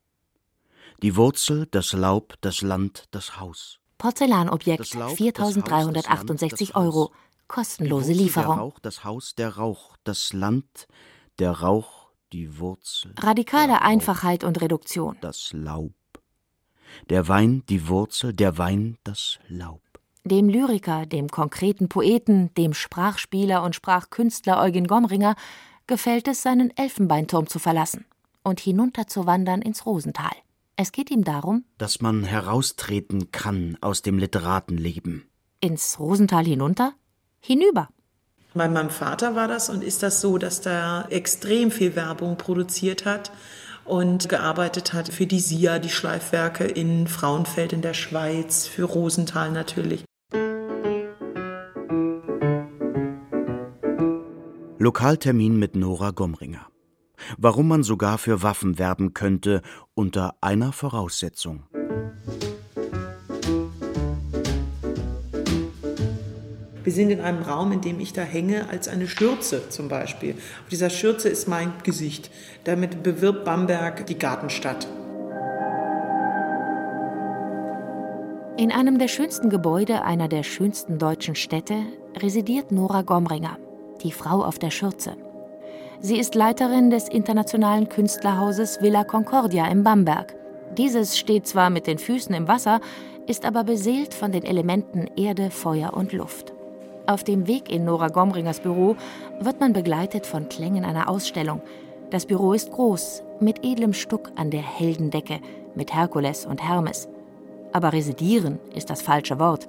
[1.03, 3.79] Die Wurzel, das Laub, das Land, das Haus.
[3.99, 7.13] Porzellanobjekt, 4.368 Euro.
[7.47, 8.57] Kostenlose Wurzel, Lieferung.
[8.57, 10.89] Der Rauch, das Haus, der Rauch, das Land,
[11.39, 13.13] der Rauch, die Wurzel.
[13.19, 15.19] Radikale Rauch, Einfachheit und Reduktion.
[15.21, 15.93] Das Laub.
[17.11, 19.83] Der Wein, die Wurzel, der Wein, das Laub.
[20.27, 25.37] Dem Lyriker, dem konkreten Poeten, dem Sprachspieler und Sprachkünstler Eugen Gomringer
[25.87, 28.07] gefällt es, seinen Elfenbeinturm zu verlassen
[28.43, 30.33] und hinunterzuwandern ins Rosental.
[30.77, 35.29] Es geht ihm darum, Dass man heraustreten kann aus dem Literatenleben.
[35.61, 36.95] ins Rosental hinunter,
[37.41, 37.89] hinüber.
[38.55, 43.05] Bei meinem Vater war das und ist das so, dass der extrem viel Werbung produziert
[43.05, 43.31] hat
[43.85, 49.53] und gearbeitet hat für die SIA, die Schleifwerke in Frauenfeld in der Schweiz, für Rosenthal
[49.53, 50.03] natürlich.
[54.85, 56.67] Lokaltermin mit Nora Gomringer.
[57.39, 59.63] Warum man sogar für Waffen werben könnte,
[59.95, 61.63] unter einer Voraussetzung.
[66.83, 70.33] Wir sind in einem Raum, in dem ich da hänge, als eine Schürze zum Beispiel.
[70.33, 72.31] Auf dieser Schürze ist mein Gesicht.
[72.65, 74.87] Damit bewirbt Bamberg die Gartenstadt.
[78.59, 81.77] In einem der schönsten Gebäude einer der schönsten deutschen Städte
[82.19, 83.57] residiert Nora Gomringer,
[84.05, 85.17] die Frau auf der Schürze.
[86.01, 90.35] Sie ist Leiterin des internationalen Künstlerhauses Villa Concordia in Bamberg.
[90.77, 92.81] Dieses steht zwar mit den Füßen im Wasser,
[93.27, 96.53] ist aber beseelt von den Elementen Erde, Feuer und Luft.
[97.07, 98.97] Auf dem Weg in Nora Gomringers Büro
[99.41, 101.63] wird man begleitet von Klängen einer Ausstellung.
[102.11, 105.41] Das Büro ist groß, mit edlem Stuck an der Heldendecke,
[105.75, 107.09] mit Herkules und Hermes.
[107.73, 109.67] Aber residieren ist das falsche Wort.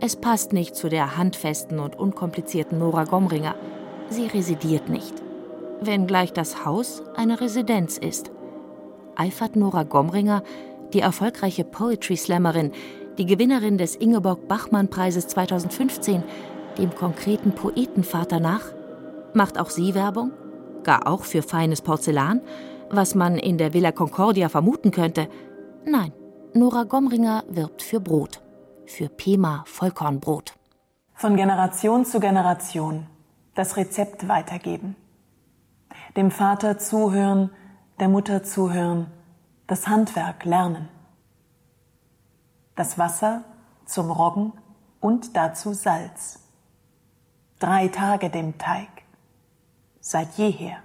[0.00, 3.54] Es passt nicht zu der handfesten und unkomplizierten Nora Gomringer.
[4.10, 5.14] Sie residiert nicht.
[5.80, 8.30] Wenngleich das Haus eine Residenz ist.
[9.14, 10.42] Eifert Nora Gomringer,
[10.92, 12.72] die erfolgreiche Poetry Slammerin,
[13.16, 16.22] die Gewinnerin des Ingeborg-Bachmann-Preises 2015,
[16.76, 18.64] dem konkreten Poetenvater nach?
[19.32, 20.32] Macht auch sie Werbung?
[20.84, 22.42] Gar auch für feines Porzellan?
[22.90, 25.28] Was man in der Villa Concordia vermuten könnte?
[25.86, 26.12] Nein,
[26.52, 28.42] Nora Gomringer wirbt für Brot.
[28.86, 30.54] Für Pema Vollkornbrot.
[31.14, 33.06] Von Generation zu Generation
[33.56, 34.94] das Rezept weitergeben.
[36.16, 37.50] Dem Vater zuhören,
[37.98, 39.08] der Mutter zuhören,
[39.66, 40.88] das Handwerk lernen.
[42.76, 43.44] Das Wasser
[43.86, 44.52] zum Roggen
[45.00, 46.40] und dazu Salz.
[47.58, 48.88] Drei Tage dem Teig.
[50.00, 50.76] Seit jeher.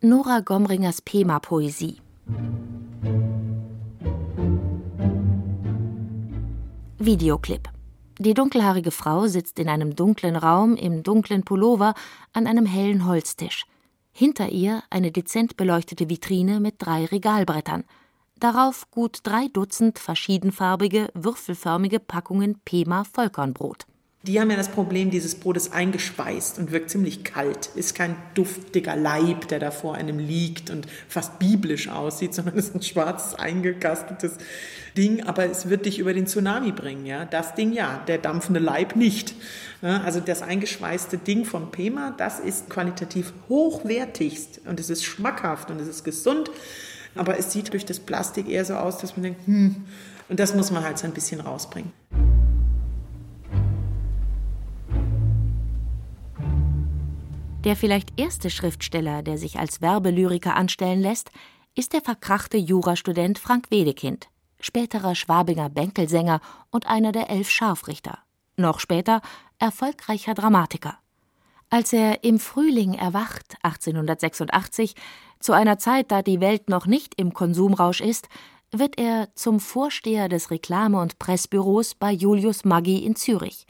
[0.00, 2.00] Nora Gomringers Pema-Poesie.
[7.06, 7.68] Videoclip.
[8.18, 11.94] Die dunkelhaarige Frau sitzt in einem dunklen Raum im dunklen Pullover
[12.32, 13.64] an einem hellen Holztisch.
[14.10, 17.84] Hinter ihr eine dezent beleuchtete Vitrine mit drei Regalbrettern.
[18.40, 23.86] Darauf gut drei Dutzend verschiedenfarbige, würfelförmige Packungen Pema Vollkornbrot.
[24.26, 27.70] Die haben ja das Problem, dieses Brot ist eingespeist und wirkt ziemlich kalt.
[27.76, 32.74] Ist kein duftiger Leib, der da vor einem liegt und fast biblisch aussieht, sondern ist
[32.74, 34.32] ein schwarzes, eingekasteltes
[34.96, 35.22] Ding.
[35.22, 37.24] Aber es wird dich über den Tsunami bringen, ja.
[37.24, 39.34] Das Ding ja, der dampfende Leib nicht.
[39.80, 45.80] Also das eingeschweißte Ding von Pema, das ist qualitativ hochwertigst und es ist schmackhaft und
[45.80, 46.50] es ist gesund.
[47.14, 49.86] Aber es sieht durch das Plastik eher so aus, dass man denkt, hm,
[50.28, 51.92] und das muss man halt so ein bisschen rausbringen.
[57.66, 61.32] Der vielleicht erste Schriftsteller, der sich als Werbelyriker anstellen lässt,
[61.74, 64.28] ist der verkrachte Jurastudent Frank Wedekind,
[64.60, 68.20] späterer Schwabinger Bänkelsänger und einer der elf Scharfrichter.
[68.56, 69.20] Noch später
[69.58, 70.96] erfolgreicher Dramatiker.
[71.68, 74.94] Als er im Frühling erwacht, 1886,
[75.40, 78.28] zu einer Zeit, da die Welt noch nicht im Konsumrausch ist,
[78.70, 83.66] wird er zum Vorsteher des Reklame- und Pressbüros bei Julius Maggi in Zürich.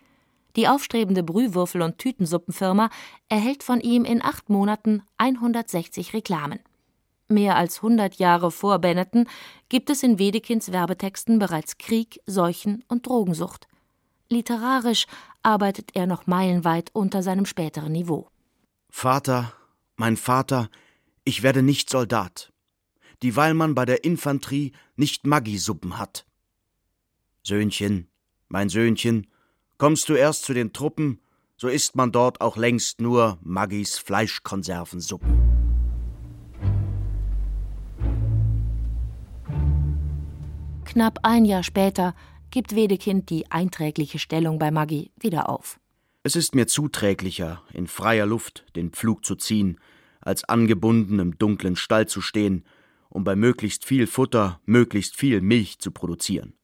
[0.57, 2.88] Die aufstrebende Brühwürfel- und Tütensuppenfirma
[3.29, 6.61] erhält von ihm in acht Monaten 160 Reklamen.
[7.29, 9.29] Mehr als 100 Jahre vor Benetton
[9.69, 13.66] gibt es in Wedekinds Werbetexten bereits Krieg, Seuchen und Drogensucht.
[14.29, 15.07] Literarisch
[15.42, 18.29] arbeitet er noch meilenweit unter seinem späteren Niveau.
[18.88, 19.53] Vater,
[19.97, 20.71] mein Vater,
[21.25, 22.53] ich werde nicht Soldat,
[23.23, 26.25] dieweil man bei der Infanterie nicht Maggi-Suppen hat.
[27.42, 28.09] Söhnchen,
[28.49, 29.27] Mein Söhnchen,
[29.79, 31.21] kommst du erst zu den Truppen,
[31.57, 35.57] so isst man dort auch längst nur Maggis Fleischkonservensuppen.
[40.85, 42.15] Knapp ein Jahr später
[42.51, 45.79] gibt Wedekind die einträgliche Stellung bei Maggi wieder auf.
[46.23, 49.79] Es ist mir zuträglicher, in freier Luft den Pflug zu ziehen,
[50.21, 52.65] als angebunden im dunklen Stall zu stehen,
[53.09, 56.55] um bei möglichst viel Futter möglichst viel Milch zu produzieren.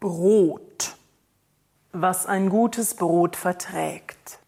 [0.00, 0.99] Brot.
[1.92, 4.38] Was ein gutes Brot verträgt.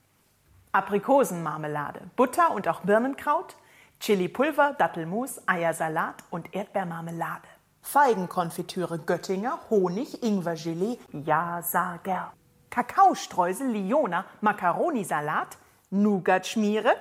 [0.70, 3.57] Aprikosenmarmelade, Butter und auch Birnenkraut,
[3.98, 7.48] Chilipulver, Dattelmus, Eiersalat und Erdbeermarmelade.
[7.81, 12.33] Feigenkonfitüre Göttinger, Honig, Ingwergelee, ja, Sager.
[12.70, 15.59] Kakaostreusel, Liona, Macaronisalat,
[15.90, 16.94] Nougatschmiere,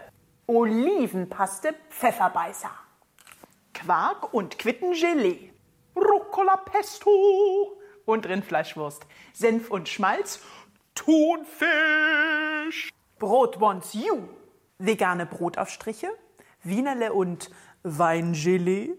[0.48, 2.72] Olivenpaste, Pfefferbeißer.
[3.76, 5.54] Quark und Quittengelee,
[5.96, 10.40] Rucola Pesto und Rindfleischwurst, Senf und Schmalz,
[10.96, 11.52] Thunfisch,
[13.20, 14.28] Brot wants you,
[14.80, 16.10] vegane Brotaufstriche,
[16.64, 17.50] Wienerle und
[17.84, 18.92] Weingelee,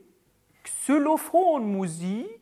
[0.64, 2.40] Xylophonmusik,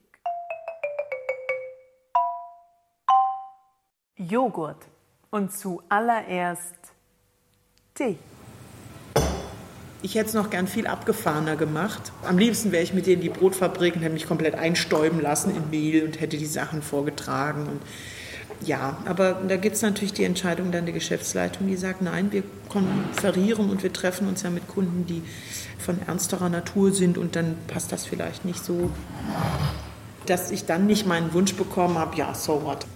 [4.16, 4.86] Joghurt.
[5.30, 6.92] Und zuallererst
[7.94, 8.18] Tee.
[10.02, 12.12] Ich hätte es noch gern viel abgefahrener gemacht.
[12.26, 15.68] Am liebsten wäre ich mit denen die Brotfabrik und hätte mich komplett einstäuben lassen in
[15.68, 17.66] Mehl und hätte die Sachen vorgetragen.
[17.66, 17.82] Und
[18.66, 22.42] ja, aber da gibt es natürlich die Entscheidung dann der Geschäftsleitung, die sagt, nein, wir
[22.68, 25.22] konferieren und wir treffen uns ja mit Kunden, die
[25.78, 28.90] von ernsterer Natur sind und dann passt das vielleicht nicht so,
[30.26, 32.86] dass ich dann nicht meinen Wunsch bekommen habe, ja, so what.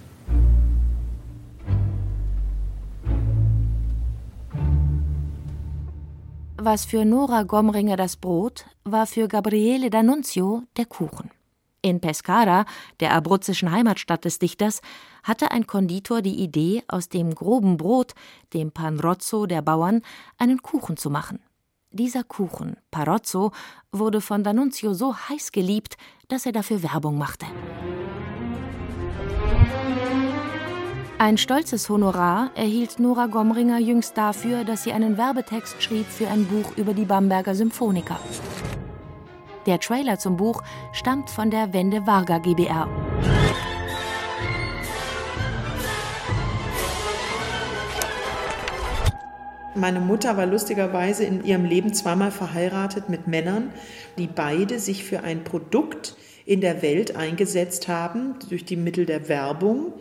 [6.66, 11.30] Was für Nora Gomringer das Brot, war für Gabriele D'Annunzio der Kuchen.
[11.82, 12.64] In Pescara,
[13.00, 14.80] der abruzzischen Heimatstadt des Dichters,
[15.22, 18.14] hatte ein Konditor die Idee, aus dem groben Brot,
[18.54, 20.00] dem Panrozzo der Bauern,
[20.38, 21.40] einen Kuchen zu machen.
[21.90, 23.52] Dieser Kuchen, Parozzo,
[23.92, 25.98] wurde von D'Annunzio so heiß geliebt,
[26.28, 27.44] dass er dafür Werbung machte.
[31.16, 36.44] Ein stolzes Honorar erhielt Nora Gomringer jüngst dafür, dass sie einen Werbetext schrieb für ein
[36.46, 38.18] Buch über die Bamberger Symphoniker.
[39.66, 42.88] Der Trailer zum Buch stammt von der Wende Varga GbR.
[49.76, 53.70] Meine Mutter war lustigerweise in ihrem Leben zweimal verheiratet mit Männern,
[54.18, 59.28] die beide sich für ein Produkt in der Welt eingesetzt haben durch die Mittel der
[59.28, 59.92] Werbung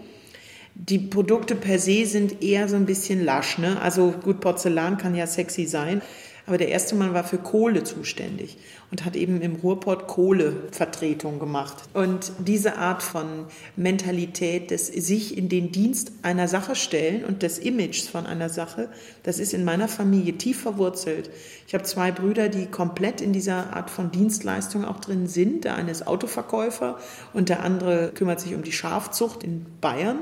[0.75, 3.57] die Produkte per se sind eher so ein bisschen lasch.
[3.57, 3.79] Ne?
[3.81, 6.01] Also gut, Porzellan kann ja sexy sein,
[6.45, 8.57] aber der erste Mann war für Kohle zuständig
[8.93, 11.77] und hat eben im Ruhrpott Kohlevertretung gemacht.
[11.95, 13.25] Und diese Art von
[13.75, 18.89] Mentalität des sich in den Dienst einer Sache stellen und des Images von einer Sache,
[19.23, 21.31] das ist in meiner Familie tief verwurzelt.
[21.65, 25.63] Ich habe zwei Brüder, die komplett in dieser Art von Dienstleistung auch drin sind.
[25.63, 26.99] Der eine ist Autoverkäufer
[27.33, 30.19] und der andere kümmert sich um die Schafzucht in Bayern.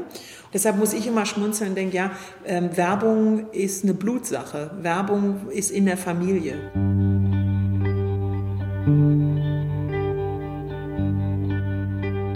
[0.53, 2.11] Deshalb muss ich immer schmunzeln und denke, ja,
[2.45, 4.71] ähm, Werbung ist eine Blutsache.
[4.79, 7.00] Werbung ist in der Familie.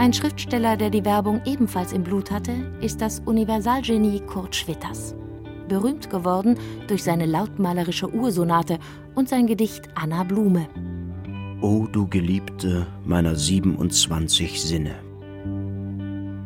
[0.05, 5.15] Ein Schriftsteller, der die Werbung ebenfalls im Blut hatte, ist das Universalgenie Kurt Schwitters.
[5.67, 8.77] Berühmt geworden durch seine lautmalerische Ursonate
[9.15, 10.67] und sein Gedicht Anna Blume.
[11.59, 14.93] O du Geliebte meiner 27 Sinne.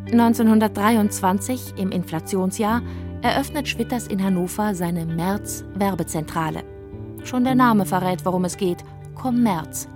[0.09, 2.81] 1923, im Inflationsjahr,
[3.21, 6.63] eröffnet Schwitters in Hannover seine März-Werbezentrale.
[7.25, 9.89] Schon der Name verrät, worum es geht: Kommerz.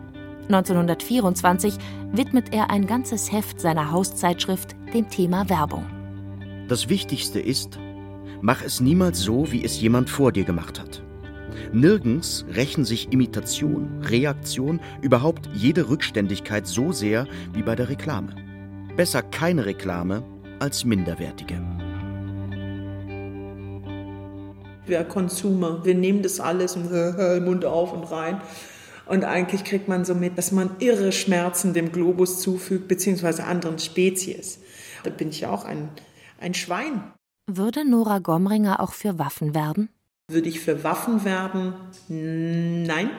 [0.46, 1.76] 1924
[2.12, 5.86] widmet er ein ganzes Heft seiner Hauszeitschrift dem Thema Werbung.
[6.68, 7.80] Das Wichtigste ist,
[8.42, 11.04] mach es niemals so, wie es jemand vor dir gemacht hat.
[11.72, 18.36] Nirgends rächen sich Imitation, Reaktion, überhaupt jede Rückständigkeit so sehr wie bei der Reklame.
[18.96, 20.24] Besser keine Reklame
[20.60, 21.62] als minderwertige.
[24.86, 26.92] Wir Konsumer, wir nehmen das alles und
[27.46, 28.42] Mund auf und rein.
[29.14, 33.78] Und eigentlich kriegt man so mit, dass man irre Schmerzen dem Globus zufügt, beziehungsweise anderen
[33.78, 34.60] Spezies.
[35.04, 35.90] Da bin ich ja auch ein,
[36.42, 37.14] ein Schwein.
[37.46, 39.90] Würde Nora Gomringer auch für Waffen werben?
[40.32, 41.76] Würde ich für Waffen werben?
[42.08, 43.12] Nein,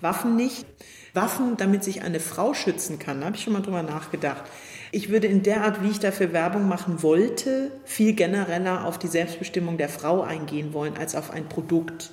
[0.00, 0.64] Waffen nicht.
[1.12, 4.44] Waffen, damit sich eine Frau schützen kann, da habe ich schon mal drüber nachgedacht.
[4.92, 9.08] Ich würde in der Art, wie ich dafür Werbung machen wollte, viel genereller auf die
[9.08, 12.12] Selbstbestimmung der Frau eingehen wollen als auf ein Produkt.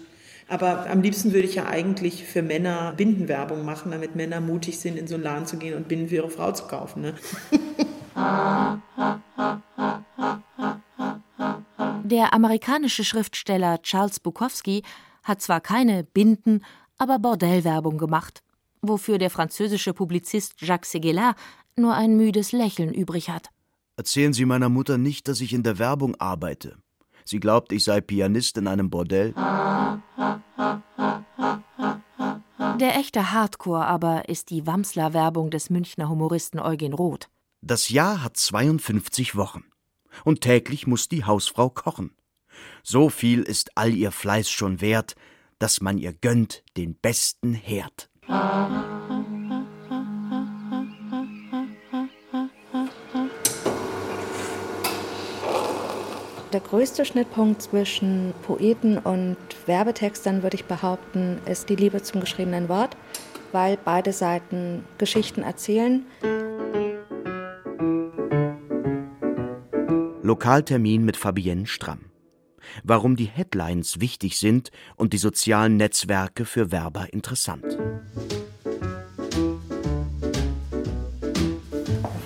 [0.52, 4.98] Aber am liebsten würde ich ja eigentlich für Männer Bindenwerbung machen, damit Männer mutig sind,
[4.98, 7.04] in so einen Laden zu gehen und Binden für ihre Frau zu kaufen.
[7.04, 7.16] Ne?
[12.04, 14.84] Der amerikanische Schriftsteller Charles Bukowski
[15.24, 16.66] hat zwar keine Binden,
[16.98, 18.44] aber Bordellwerbung gemacht,
[18.82, 21.36] wofür der französische Publizist Jacques Séguéla
[21.78, 23.52] nur ein müdes Lächeln übrig hat.
[23.96, 26.76] Erzählen Sie meiner Mutter nicht, dass ich in der Werbung arbeite.
[27.26, 29.34] Sie glaubt, ich sei Pianist in einem Bordell.
[32.80, 37.30] Der echte Hardcore aber ist die Wamsler-Werbung des Münchner Humoristen Eugen Roth.
[37.62, 39.66] Das Jahr hat 52 Wochen.
[40.24, 42.16] Und täglich muss die Hausfrau kochen.
[42.84, 45.16] So viel ist all ihr Fleiß schon wert,
[45.60, 48.10] dass man ihr gönnt den besten Herd.
[56.54, 59.38] Der größte Schnittpunkt zwischen Poeten und
[59.68, 62.98] Werbetextern, würde ich behaupten, ist die Liebe zum geschriebenen Wort,
[63.54, 66.06] weil beide Seiten Geschichten erzählen.
[70.22, 72.12] Lokaltermin mit Fabienne Stramm.
[72.84, 77.64] Warum die Headlines wichtig sind und die sozialen Netzwerke für Werber interessant.
[77.64, 77.78] Wir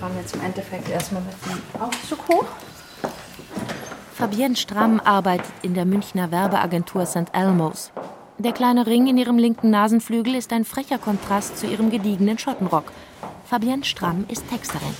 [0.00, 2.46] fahren jetzt im Endeffekt erstmal mit dem Aufzug hoch.
[4.16, 7.26] Fabienne Stramm arbeitet in der Münchner Werbeagentur St.
[7.34, 7.92] Elmo's.
[8.38, 12.84] Der kleine Ring in ihrem linken Nasenflügel ist ein frecher Kontrast zu ihrem gediegenen Schottenrock.
[13.44, 14.94] Fabienne Stramm ist Texterin.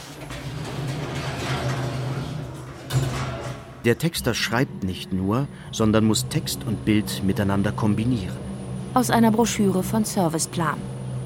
[3.87, 8.37] Der Texter schreibt nicht nur, sondern muss Text und Bild miteinander kombinieren.
[8.93, 10.77] Aus einer Broschüre von Serviceplan.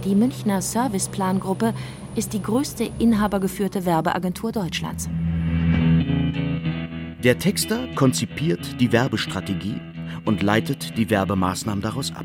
[0.05, 1.75] Die Münchner Serviceplan-Gruppe
[2.15, 5.09] ist die größte inhabergeführte Werbeagentur Deutschlands.
[7.23, 9.79] Der Texter konzipiert die Werbestrategie
[10.25, 12.25] und leitet die Werbemaßnahmen daraus ab.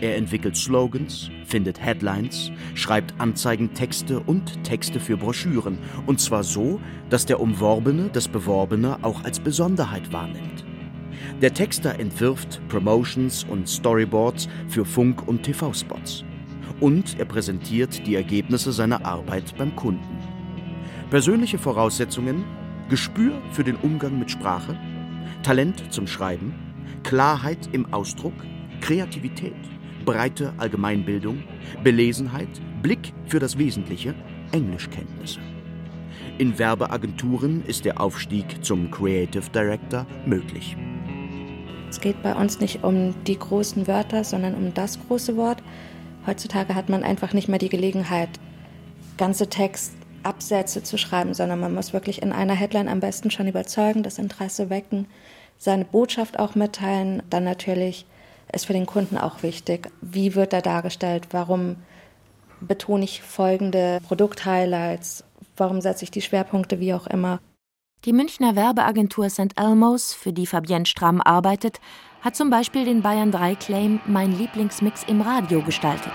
[0.00, 5.76] Er entwickelt Slogans, findet Headlines, schreibt Anzeigentexte und Texte für Broschüren.
[6.06, 6.80] Und zwar so,
[7.10, 10.64] dass der Umworbene das Beworbene auch als Besonderheit wahrnimmt.
[11.42, 16.24] Der Texter entwirft Promotions und Storyboards für Funk- und TV-Spots.
[16.80, 20.16] Und er präsentiert die Ergebnisse seiner Arbeit beim Kunden.
[21.10, 22.44] Persönliche Voraussetzungen
[22.90, 24.76] Gespür für den Umgang mit Sprache,
[25.44, 26.52] Talent zum Schreiben,
[27.04, 28.34] Klarheit im Ausdruck,
[28.80, 29.54] Kreativität,
[30.04, 31.44] breite Allgemeinbildung,
[31.84, 32.48] Belesenheit,
[32.82, 34.12] Blick für das Wesentliche,
[34.50, 35.38] Englischkenntnisse.
[36.38, 40.76] In Werbeagenturen ist der Aufstieg zum Creative Director möglich.
[41.88, 45.62] Es geht bei uns nicht um die großen Wörter, sondern um das große Wort.
[46.26, 48.30] Heutzutage hat man einfach nicht mehr die Gelegenheit,
[49.16, 53.48] ganze Text Absätze zu schreiben, sondern man muss wirklich in einer Headline am besten schon
[53.48, 55.06] überzeugen, das Interesse wecken,
[55.58, 57.22] seine Botschaft auch mitteilen.
[57.30, 58.06] Dann natürlich
[58.52, 61.76] ist für den Kunden auch wichtig, wie wird er dargestellt, warum
[62.60, 65.24] betone ich folgende Produkthighlights,
[65.56, 67.40] warum setze ich die Schwerpunkte, wie auch immer.
[68.04, 69.52] Die Münchner Werbeagentur St.
[69.56, 71.80] Elmo's, für die Fabienne Stramm arbeitet,
[72.22, 76.12] hat zum Beispiel den Bayern 3 Claim Mein Lieblingsmix im Radio gestaltet.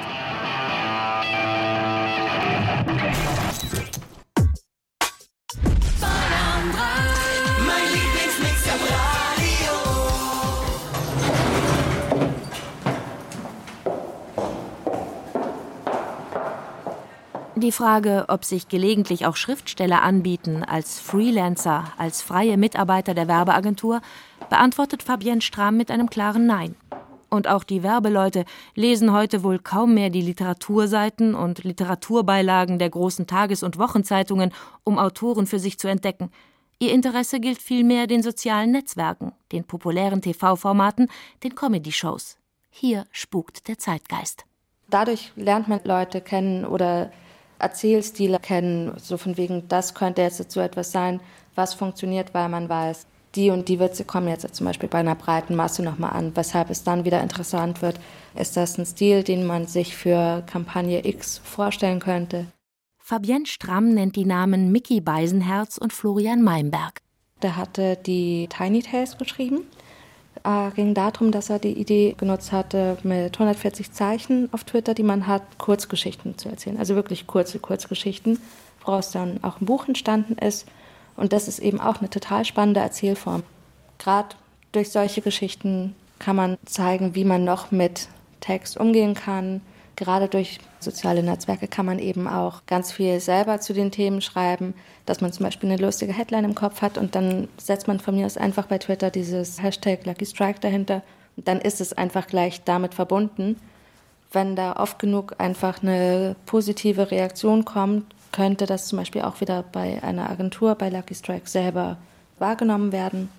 [17.58, 24.02] Die Frage, ob sich gelegentlich auch Schriftsteller anbieten als Freelancer, als freie Mitarbeiter der Werbeagentur,
[24.50, 26.76] beantwortet Fabienne Strahm mit einem klaren Nein.
[27.30, 28.44] Und auch die Werbeleute
[28.76, 34.52] lesen heute wohl kaum mehr die Literaturseiten und Literaturbeilagen der großen Tages- und Wochenzeitungen,
[34.84, 36.32] um Autoren für sich zu entdecken.
[36.80, 41.08] Ihr Interesse gilt vielmehr den sozialen Netzwerken, den populären TV-Formaten,
[41.42, 42.38] den Comedy-Shows.
[42.70, 44.44] Hier spukt der Zeitgeist.
[44.90, 47.12] Dadurch lernt man Leute kennen oder
[47.60, 51.20] Erzählstile kennen, so von wegen, das könnte jetzt so etwas sein,
[51.56, 55.16] was funktioniert, weil man weiß, die und die Witze kommen jetzt zum Beispiel bei einer
[55.16, 58.00] breiten Masse nochmal an, weshalb es dann wieder interessant wird.
[58.34, 62.48] Ist das ein Stil, den man sich für Kampagne X vorstellen könnte?
[62.98, 67.02] Fabienne Stramm nennt die Namen Mickey Beisenherz und Florian Meimberg.
[67.42, 69.62] Der hatte die Tiny Tales geschrieben
[70.46, 75.04] äh, ging darum, dass er die Idee genutzt hatte, mit 140 Zeichen auf Twitter, die
[75.04, 76.78] man hat, Kurzgeschichten zu erzählen.
[76.78, 78.40] Also wirklich kurze Kurzgeschichten,
[78.84, 80.68] woraus dann auch ein Buch entstanden ist.
[81.16, 83.44] Und das ist eben auch eine total spannende Erzählform.
[83.98, 84.36] Gerade
[84.72, 88.08] durch solche Geschichten kann man zeigen, wie man noch mit
[88.42, 89.62] Text umgehen kann,
[89.96, 94.74] Gerade durch soziale Netzwerke kann man eben auch ganz viel selber zu den Themen schreiben,
[95.06, 98.16] dass man zum Beispiel eine lustige Headline im Kopf hat und dann setzt man von
[98.16, 101.02] mir aus einfach bei Twitter dieses Hashtag Lucky Strike dahinter
[101.38, 103.56] und dann ist es einfach gleich damit verbunden.
[104.32, 109.64] Wenn da oft genug einfach eine positive Reaktion kommt, könnte das zum Beispiel auch wieder
[109.64, 111.98] bei einer Agentur, bei Lucky Strike selber
[112.38, 113.30] wahrgenommen werden.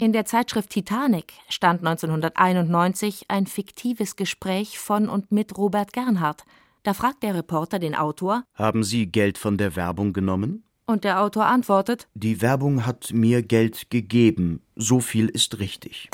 [0.00, 6.44] In der Zeitschrift Titanic stand 1991 ein fiktives Gespräch von und mit Robert Gernhardt.
[6.84, 10.64] Da fragt der Reporter den Autor: Haben Sie Geld von der Werbung genommen?
[10.86, 14.62] Und der Autor antwortet: Die Werbung hat mir Geld gegeben.
[14.74, 16.08] So viel ist richtig.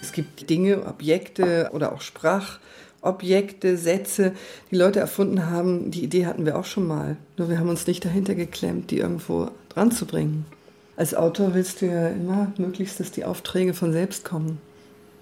[0.00, 2.00] Es gibt Dinge, Objekte oder auch
[3.04, 4.32] Sprachobjekte, Sätze,
[4.70, 5.90] die Leute erfunden haben.
[5.90, 7.18] Die Idee hatten wir auch schon mal.
[7.36, 10.46] Nur wir haben uns nicht dahinter geklemmt, die irgendwo dran zu bringen.
[10.96, 14.58] Als Autor willst du ja immer möglichst, dass die Aufträge von selbst kommen.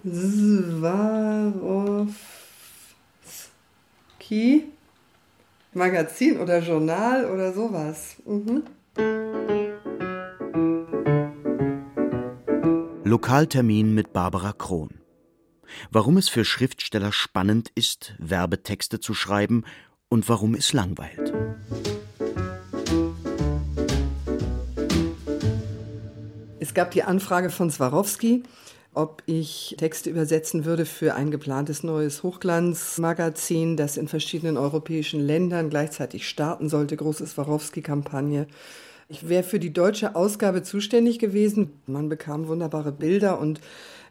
[0.04, 2.12] Swarovski?
[5.74, 8.14] Magazin oder Journal oder sowas.
[8.26, 8.62] Mhm.
[13.04, 15.01] Lokaltermin mit Barbara Krohn.
[15.90, 19.64] Warum es für Schriftsteller spannend ist, Werbetexte zu schreiben
[20.08, 21.32] und warum es langweilt.
[26.60, 28.44] Es gab die Anfrage von Swarovski,
[28.94, 35.70] ob ich Texte übersetzen würde für ein geplantes neues Hochglanzmagazin, das in verschiedenen europäischen Ländern
[35.70, 38.46] gleichzeitig starten sollte, große Swarovski-Kampagne.
[39.12, 41.70] Ich wäre für die deutsche Ausgabe zuständig gewesen.
[41.86, 43.60] Man bekam wunderbare Bilder und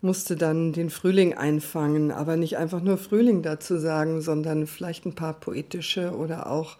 [0.02, 5.16] musste dann den Frühling einfangen, aber nicht einfach nur Frühling dazu sagen, sondern vielleicht ein
[5.16, 6.78] paar poetische oder auch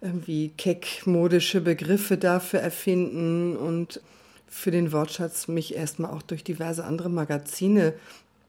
[0.00, 4.00] irgendwie keckmodische Begriffe dafür erfinden und
[4.48, 7.92] für den Wortschatz mich erstmal auch durch diverse andere Magazine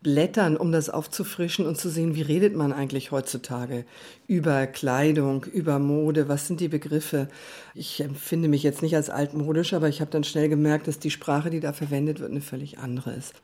[0.01, 3.85] blättern, um das aufzufrischen und zu sehen, wie redet man eigentlich heutzutage
[4.27, 7.27] über Kleidung, über Mode, was sind die Begriffe.
[7.75, 11.11] Ich empfinde mich jetzt nicht als altmodisch, aber ich habe dann schnell gemerkt, dass die
[11.11, 13.41] Sprache, die da verwendet wird, eine völlig andere ist.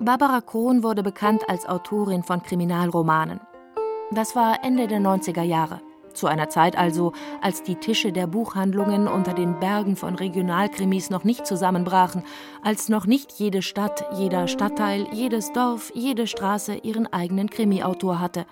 [0.00, 3.40] Barbara Krohn wurde bekannt als Autorin von Kriminalromanen.
[4.10, 5.82] Das war Ende der 90er Jahre.
[6.18, 7.12] Zu einer Zeit also,
[7.42, 12.24] als die Tische der Buchhandlungen unter den Bergen von Regionalkrimis noch nicht zusammenbrachen,
[12.60, 18.46] als noch nicht jede Stadt, jeder Stadtteil, jedes Dorf, jede Straße ihren eigenen Krimiautor hatte.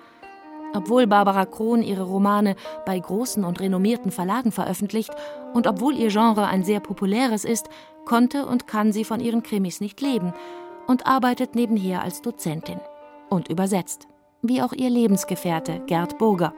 [0.76, 2.54] Obwohl Barbara Krohn ihre Romane
[2.84, 5.10] bei großen und renommierten Verlagen veröffentlicht
[5.52, 7.68] und obwohl ihr Genre ein sehr populäres ist,
[8.04, 10.32] konnte und kann sie von ihren Krimis nicht leben
[10.86, 12.78] und arbeitet nebenher als Dozentin
[13.28, 14.06] und übersetzt,
[14.40, 16.54] wie auch ihr Lebensgefährte Gerd Burger.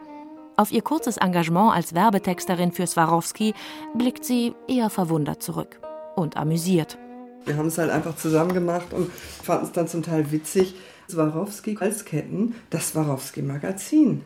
[0.59, 3.55] Auf ihr kurzes Engagement als Werbetexterin für Swarovski
[3.95, 5.79] blickt sie eher verwundert zurück
[6.17, 6.99] und amüsiert.
[7.45, 10.75] Wir haben es halt einfach zusammen gemacht und fanden es dann zum Teil witzig.
[11.09, 14.25] Swarovski als Ketten, das Swarovski Magazin.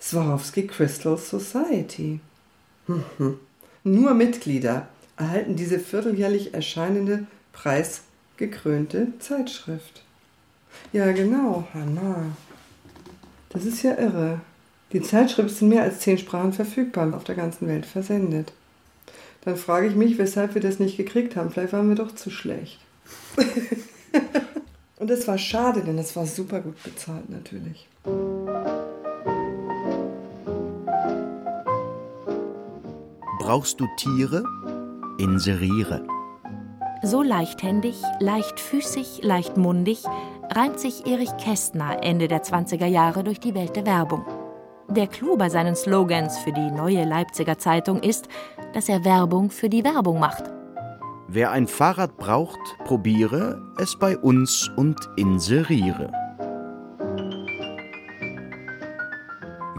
[0.00, 2.20] Swarovski Crystal Society.
[2.86, 3.40] Mhm.
[3.82, 4.86] Nur Mitglieder
[5.16, 10.04] erhalten diese vierteljährlich erscheinende preisgekrönte Zeitschrift.
[10.92, 12.26] Ja, genau, Hanna.
[13.48, 14.42] Das ist ja irre.
[14.92, 18.52] Die Zeitschrift ist in mehr als zehn Sprachen verfügbar und auf der ganzen Welt versendet.
[19.44, 21.50] Dann frage ich mich, weshalb wir das nicht gekriegt haben.
[21.50, 22.78] Vielleicht waren wir doch zu schlecht.
[24.98, 27.88] und das war schade, denn das war super gut bezahlt natürlich.
[33.38, 34.42] Brauchst du Tiere?
[35.18, 36.04] Inseriere.
[37.02, 40.02] So leichthändig, leichtfüßig, leichtmundig
[40.50, 44.24] reimt sich Erich Kästner Ende der 20er Jahre durch die Welt der Werbung.
[44.88, 48.28] Der Clou bei seinen Slogans für die neue Leipziger Zeitung ist,
[48.72, 50.44] dass er Werbung für die Werbung macht.
[51.28, 56.12] Wer ein Fahrrad braucht, probiere es bei uns und inseriere.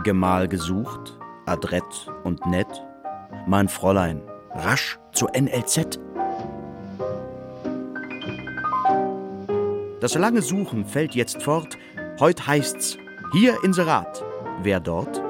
[0.03, 2.67] Gemahl gesucht, adrett und nett,
[3.47, 5.99] mein Fräulein, rasch zur NLZ.
[10.01, 11.77] Das lange Suchen fällt jetzt fort,
[12.19, 12.97] heut heißt's,
[13.31, 14.26] hier Inserat.
[14.63, 15.21] Wer dort?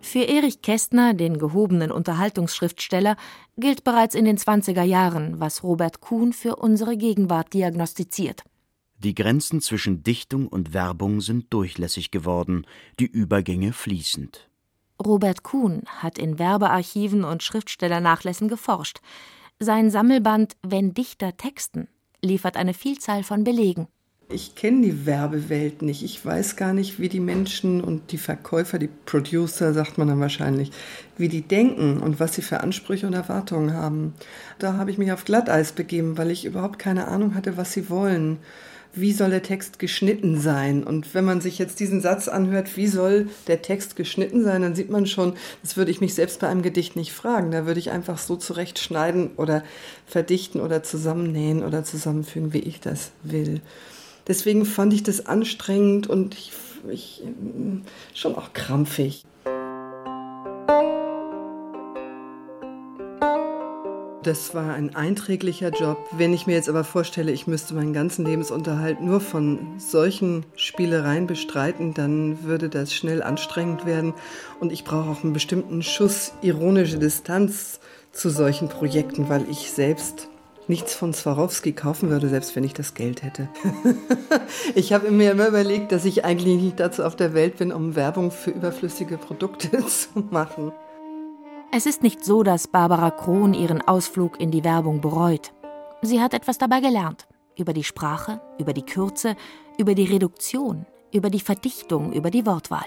[0.00, 3.16] Für Erich Kästner, den gehobenen Unterhaltungsschriftsteller,
[3.56, 8.42] gilt bereits in den 20er Jahren, was Robert Kuhn für unsere Gegenwart diagnostiziert.
[8.98, 12.66] Die Grenzen zwischen Dichtung und Werbung sind durchlässig geworden,
[12.98, 14.48] die Übergänge fließend.
[15.04, 19.00] Robert Kuhn hat in Werbearchiven und Schriftstellernachlässen geforscht.
[19.60, 21.88] Sein Sammelband Wenn Dichter texten
[22.22, 23.88] liefert eine Vielzahl von Belegen.
[24.30, 26.04] Ich kenne die Werbewelt nicht.
[26.04, 30.20] Ich weiß gar nicht, wie die Menschen und die Verkäufer, die Producer, sagt man dann
[30.20, 30.70] wahrscheinlich,
[31.16, 34.14] wie die denken und was sie für Ansprüche und Erwartungen haben.
[34.60, 37.90] Da habe ich mich auf Glatteis begeben, weil ich überhaupt keine Ahnung hatte, was sie
[37.90, 38.38] wollen.
[39.00, 40.84] Wie soll der Text geschnitten sein?
[40.84, 44.74] Und wenn man sich jetzt diesen Satz anhört, wie soll der Text geschnitten sein, dann
[44.74, 47.50] sieht man schon, das würde ich mich selbst bei einem Gedicht nicht fragen.
[47.50, 49.64] Da würde ich einfach so zurechtschneiden oder
[50.06, 53.60] verdichten oder zusammennähen oder zusammenfügen, wie ich das will.
[54.26, 56.52] Deswegen fand ich das anstrengend und ich,
[56.90, 57.22] ich
[58.14, 59.24] schon auch krampfig.
[64.28, 65.96] Das war ein einträglicher Job.
[66.12, 71.26] Wenn ich mir jetzt aber vorstelle, ich müsste meinen ganzen Lebensunterhalt nur von solchen Spielereien
[71.26, 74.12] bestreiten, dann würde das schnell anstrengend werden.
[74.60, 77.80] Und ich brauche auch einen bestimmten Schuss ironische Distanz
[78.12, 80.28] zu solchen Projekten, weil ich selbst
[80.66, 83.48] nichts von Swarovski kaufen würde, selbst wenn ich das Geld hätte.
[84.74, 87.96] ich habe mir immer überlegt, dass ich eigentlich nicht dazu auf der Welt bin, um
[87.96, 90.72] Werbung für überflüssige Produkte zu machen.
[91.70, 95.52] Es ist nicht so, dass Barbara Krohn ihren Ausflug in die Werbung bereut.
[96.00, 97.28] Sie hat etwas dabei gelernt.
[97.58, 99.36] Über die Sprache, über die Kürze,
[99.76, 102.86] über die Reduktion, über die Verdichtung, über die Wortwahl.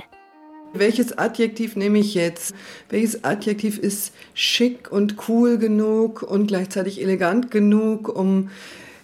[0.74, 2.56] Welches Adjektiv nehme ich jetzt?
[2.90, 8.50] Welches Adjektiv ist schick und cool genug und gleichzeitig elegant genug, um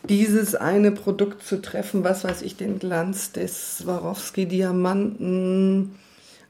[0.10, 2.04] dieses eine Produkt zu treffen?
[2.04, 5.94] Was weiß ich, den Glanz des Swarovski-Diamanten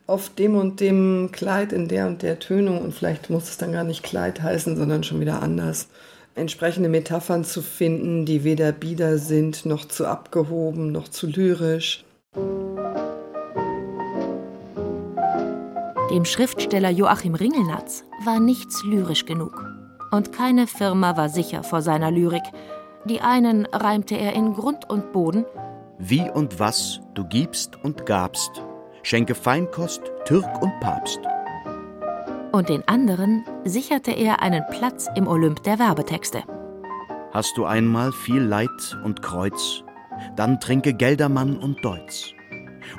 [0.08, 3.74] auf dem und dem Kleid in der und der Tönung und vielleicht muss es dann
[3.74, 5.90] gar nicht Kleid heißen, sondern schon wieder anders.
[6.34, 12.06] Entsprechende Metaphern zu finden, die weder bieder sind, noch zu abgehoben, noch zu lyrisch.
[16.12, 19.66] Dem Schriftsteller Joachim Ringelnatz war nichts lyrisch genug.
[20.12, 22.44] Und keine Firma war sicher vor seiner Lyrik.
[23.06, 25.44] Die einen reimte er in Grund und Boden.
[26.00, 28.64] Wie und was du gibst und gabst,
[29.08, 31.20] schenke Feinkost, Türk und Papst.
[32.52, 36.44] Und den anderen sicherte er einen Platz im Olymp der Werbetexte.
[37.32, 39.84] Hast du einmal viel Leid und Kreuz,
[40.36, 42.34] dann trinke Geldermann und Deutz.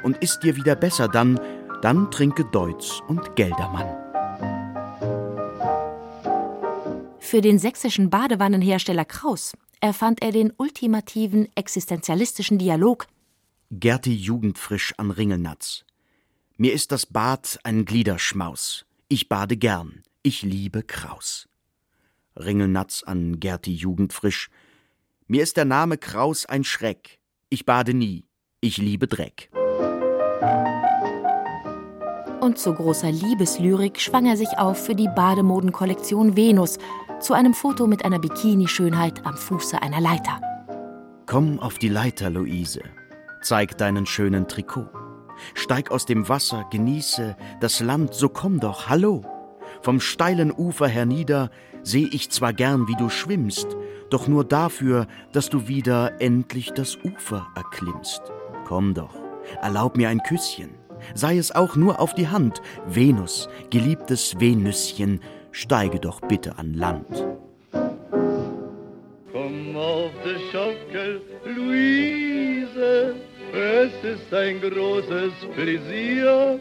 [0.02, 1.38] Und ist dir wieder besser, dann,
[1.82, 3.88] dann trinke Deutz und Geldermann.
[7.18, 13.06] Für den sächsischen Badewannenhersteller Kraus erfand er den ultimativen existenzialistischen Dialog
[13.70, 15.84] Gerti jugendfrisch an Ringelnatz.
[16.60, 18.84] Mir ist das Bad ein Gliederschmaus.
[19.06, 20.02] Ich bade gern.
[20.24, 21.48] Ich liebe Kraus.
[22.34, 24.50] Ringelnatz an Gerti Jugendfrisch.
[25.28, 27.20] Mir ist der Name Kraus ein Schreck.
[27.48, 28.24] Ich bade nie.
[28.60, 29.52] Ich liebe Dreck.
[32.40, 36.78] Und zu großer Liebeslyrik schwang er sich auf für die Bademodenkollektion Venus
[37.20, 40.40] zu einem Foto mit einer Bikini-Schönheit am Fuße einer Leiter.
[41.26, 42.82] Komm auf die Leiter, Luise.
[43.42, 44.88] Zeig deinen schönen Trikot.
[45.54, 49.22] Steig aus dem Wasser, genieße das Land, so komm doch, hallo.
[49.82, 51.50] Vom steilen Ufer hernieder
[51.82, 53.76] seh ich zwar gern, wie du schwimmst,
[54.10, 58.22] doch nur dafür, dass du wieder endlich das Ufer erklimmst.
[58.66, 59.14] Komm doch,
[59.62, 60.70] erlaub mir ein Küsschen,
[61.14, 62.60] sei es auch nur auf die Hand.
[62.86, 65.20] Venus, geliebtes Venüschen,
[65.52, 67.26] steige doch bitte an Land.
[69.32, 71.56] Komm auf die Schaukel, es
[74.08, 76.60] ist ein großes Pläsier.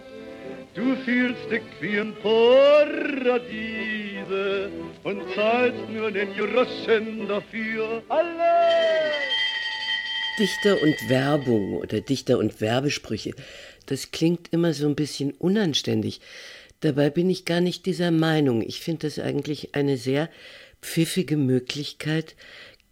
[0.74, 3.50] Du fühlst dich wie ein Paradiese
[5.04, 8.04] und zahlst nur den Groschen dafür.
[8.10, 9.12] Alle!
[10.40, 13.32] Dichter und Werbung oder Dichter und Werbesprüche,
[13.88, 16.22] das klingt immer so ein bisschen unanständig.
[16.82, 18.62] Dabei bin ich gar nicht dieser Meinung.
[18.62, 20.30] Ich finde das eigentlich eine sehr
[20.82, 22.36] pfiffige Möglichkeit,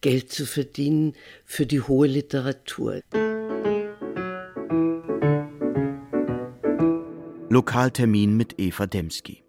[0.01, 1.14] Geld zu verdienen
[1.45, 3.01] für die hohe Literatur.
[7.56, 9.41] Lokaltermin mit Eva Demski.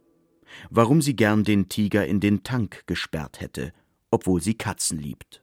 [0.70, 3.72] Warum sie gern den Tiger in den Tank gesperrt hätte,
[4.12, 5.42] obwohl sie Katzen liebt.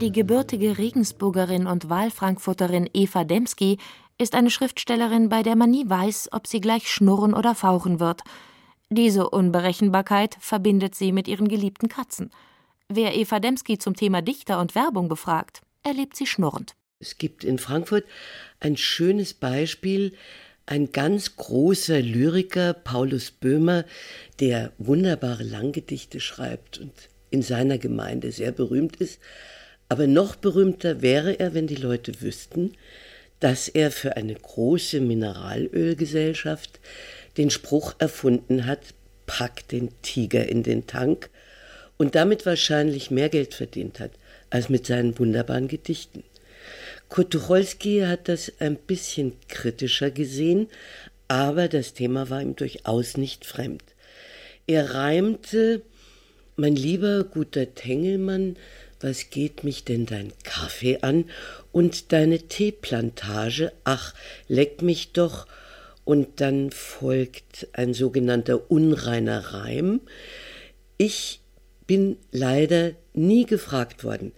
[0.00, 3.76] Die gebürtige Regensburgerin und Wahlfrankfurterin Eva Demski
[4.16, 8.22] ist eine Schriftstellerin, bei der man nie weiß, ob sie gleich schnurren oder fauchen wird.
[8.88, 12.30] Diese Unberechenbarkeit verbindet sie mit ihren geliebten Katzen.
[12.88, 16.77] Wer Eva Demski zum Thema Dichter und Werbung befragt, erlebt sie schnurrend.
[17.00, 18.04] Es gibt in Frankfurt
[18.58, 20.14] ein schönes Beispiel,
[20.66, 23.84] ein ganz großer Lyriker, Paulus Böhmer,
[24.40, 26.92] der wunderbare Langgedichte schreibt und
[27.30, 29.20] in seiner Gemeinde sehr berühmt ist.
[29.88, 32.72] Aber noch berühmter wäre er, wenn die Leute wüssten,
[33.38, 36.80] dass er für eine große Mineralölgesellschaft
[37.36, 38.80] den Spruch erfunden hat,
[39.26, 41.30] pack den Tiger in den Tank
[41.96, 44.10] und damit wahrscheinlich mehr Geld verdient hat
[44.50, 46.24] als mit seinen wunderbaren Gedichten.
[47.08, 50.68] Kurt Tucholsky hat das ein bisschen kritischer gesehen,
[51.26, 53.82] aber das Thema war ihm durchaus nicht fremd.
[54.66, 55.82] Er reimte
[56.56, 58.56] Mein lieber guter Tengelmann,
[59.00, 61.26] was geht mich denn dein Kaffee an
[61.70, 63.72] und deine Teeplantage?
[63.84, 64.12] Ach,
[64.48, 65.46] leck mich doch.
[66.04, 70.00] Und dann folgt ein sogenannter unreiner Reim.
[70.96, 71.40] Ich
[71.86, 74.32] bin leider nie gefragt worden.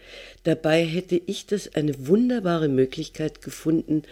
[0.44, 4.02] Dabei hätte ich das eine wunderbare Möglichkeit gefunden,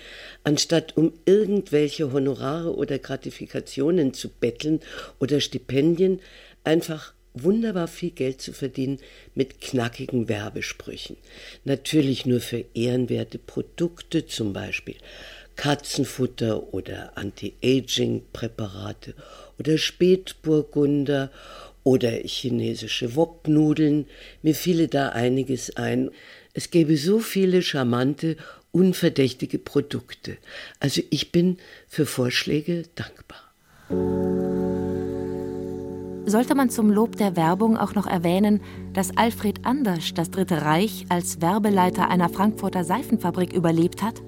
[0.45, 4.81] anstatt um irgendwelche Honorare oder Gratifikationen zu betteln
[5.19, 6.21] oder Stipendien,
[6.65, 8.99] einfach wunderbar viel Geld zu verdienen
[9.35, 11.17] mit knackigen Werbesprüchen.
[11.65, 14.97] Natürlich nur für ehrenwerte Produkte, zum Beispiel
[15.57, 19.15] Katzenfutter oder Anti-Aging-Präparate
[19.59, 21.33] oder Spätburgunder
[21.89, 24.05] oder chinesische Woknudeln.
[24.43, 26.11] Mir fiele da einiges ein.
[26.53, 28.37] Es gäbe so viele charmante,
[28.73, 30.37] unverdächtige Produkte.
[30.81, 33.41] Also ich bin für Vorschläge dankbar.
[36.27, 38.61] Sollte man zum Lob der Werbung auch noch erwähnen,
[38.93, 44.21] dass Alfred Andersch das Dritte Reich als Werbeleiter einer Frankfurter Seifenfabrik überlebt hat?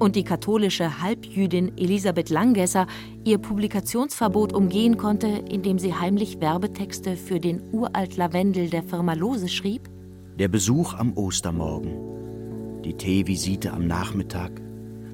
[0.00, 2.86] Und die katholische Halbjüdin Elisabeth Langesser
[3.22, 9.50] ihr Publikationsverbot umgehen konnte, indem sie heimlich Werbetexte für den Uralt Lavendel der Firma Lose
[9.50, 9.90] schrieb?
[10.38, 14.52] Der Besuch am Ostermorgen, die Teevisite am Nachmittag,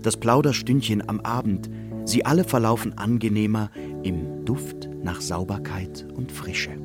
[0.02, 1.68] das Plauderstündchen am Abend,
[2.04, 3.70] sie alle verlaufen angenehmer
[4.04, 6.78] im Duft nach Sauberkeit und Frische.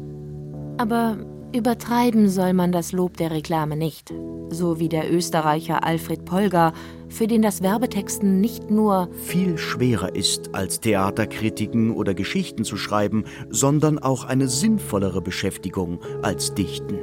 [0.77, 1.19] Aber
[1.53, 4.13] übertreiben soll man das Lob der Reklame nicht.
[4.49, 6.73] So wie der Österreicher Alfred Polgar,
[7.09, 13.25] für den das Werbetexten nicht nur viel schwerer ist, als Theaterkritiken oder Geschichten zu schreiben,
[13.49, 16.99] sondern auch eine sinnvollere Beschäftigung als Dichten.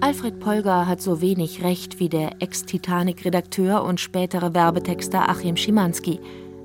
[0.00, 6.20] Alfred Polgar hat so wenig Recht wie der Ex-Titanic-Redakteur und spätere Werbetexter Achim Schimanski.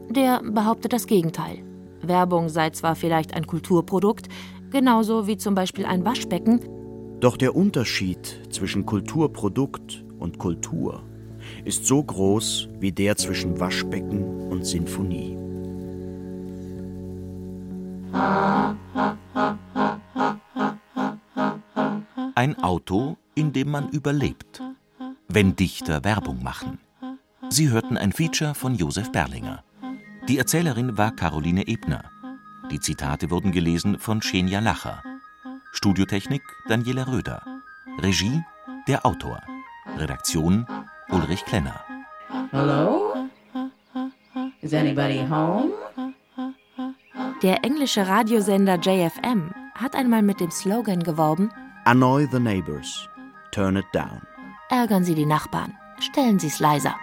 [0.09, 1.59] Der behauptet das Gegenteil.
[2.01, 4.27] Werbung sei zwar vielleicht ein Kulturprodukt,
[4.71, 6.59] genauso wie zum Beispiel ein Waschbecken.
[7.19, 11.03] Doch der Unterschied zwischen Kulturprodukt und Kultur
[11.65, 15.37] ist so groß wie der zwischen Waschbecken und Sinfonie.
[22.35, 24.61] Ein Auto, in dem man überlebt.
[25.27, 26.79] Wenn Dichter Werbung machen.
[27.49, 29.63] Sie hörten ein Feature von Josef Berlinger.
[30.27, 32.03] Die Erzählerin war Caroline Ebner.
[32.71, 35.01] Die Zitate wurden gelesen von Xenia Lacher.
[35.71, 37.41] Studiotechnik Daniela Röder.
[37.99, 38.43] Regie
[38.87, 39.41] der Autor.
[39.97, 40.65] Redaktion
[41.09, 41.81] Ulrich Klenner.
[42.51, 43.13] Hello?
[44.61, 45.71] Is anybody home?
[47.41, 51.49] Der englische Radiosender JFM hat einmal mit dem Slogan geworben:
[51.85, 53.07] Annoy the neighbors,
[53.51, 54.21] turn it down.
[54.69, 56.95] Ärgern Sie die Nachbarn, stellen Sie es leiser.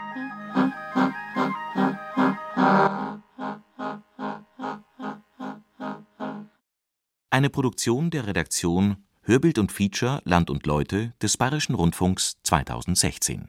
[7.34, 13.48] Eine Produktion der Redaktion Hörbild und Feature Land und Leute des Bayerischen Rundfunks 2016.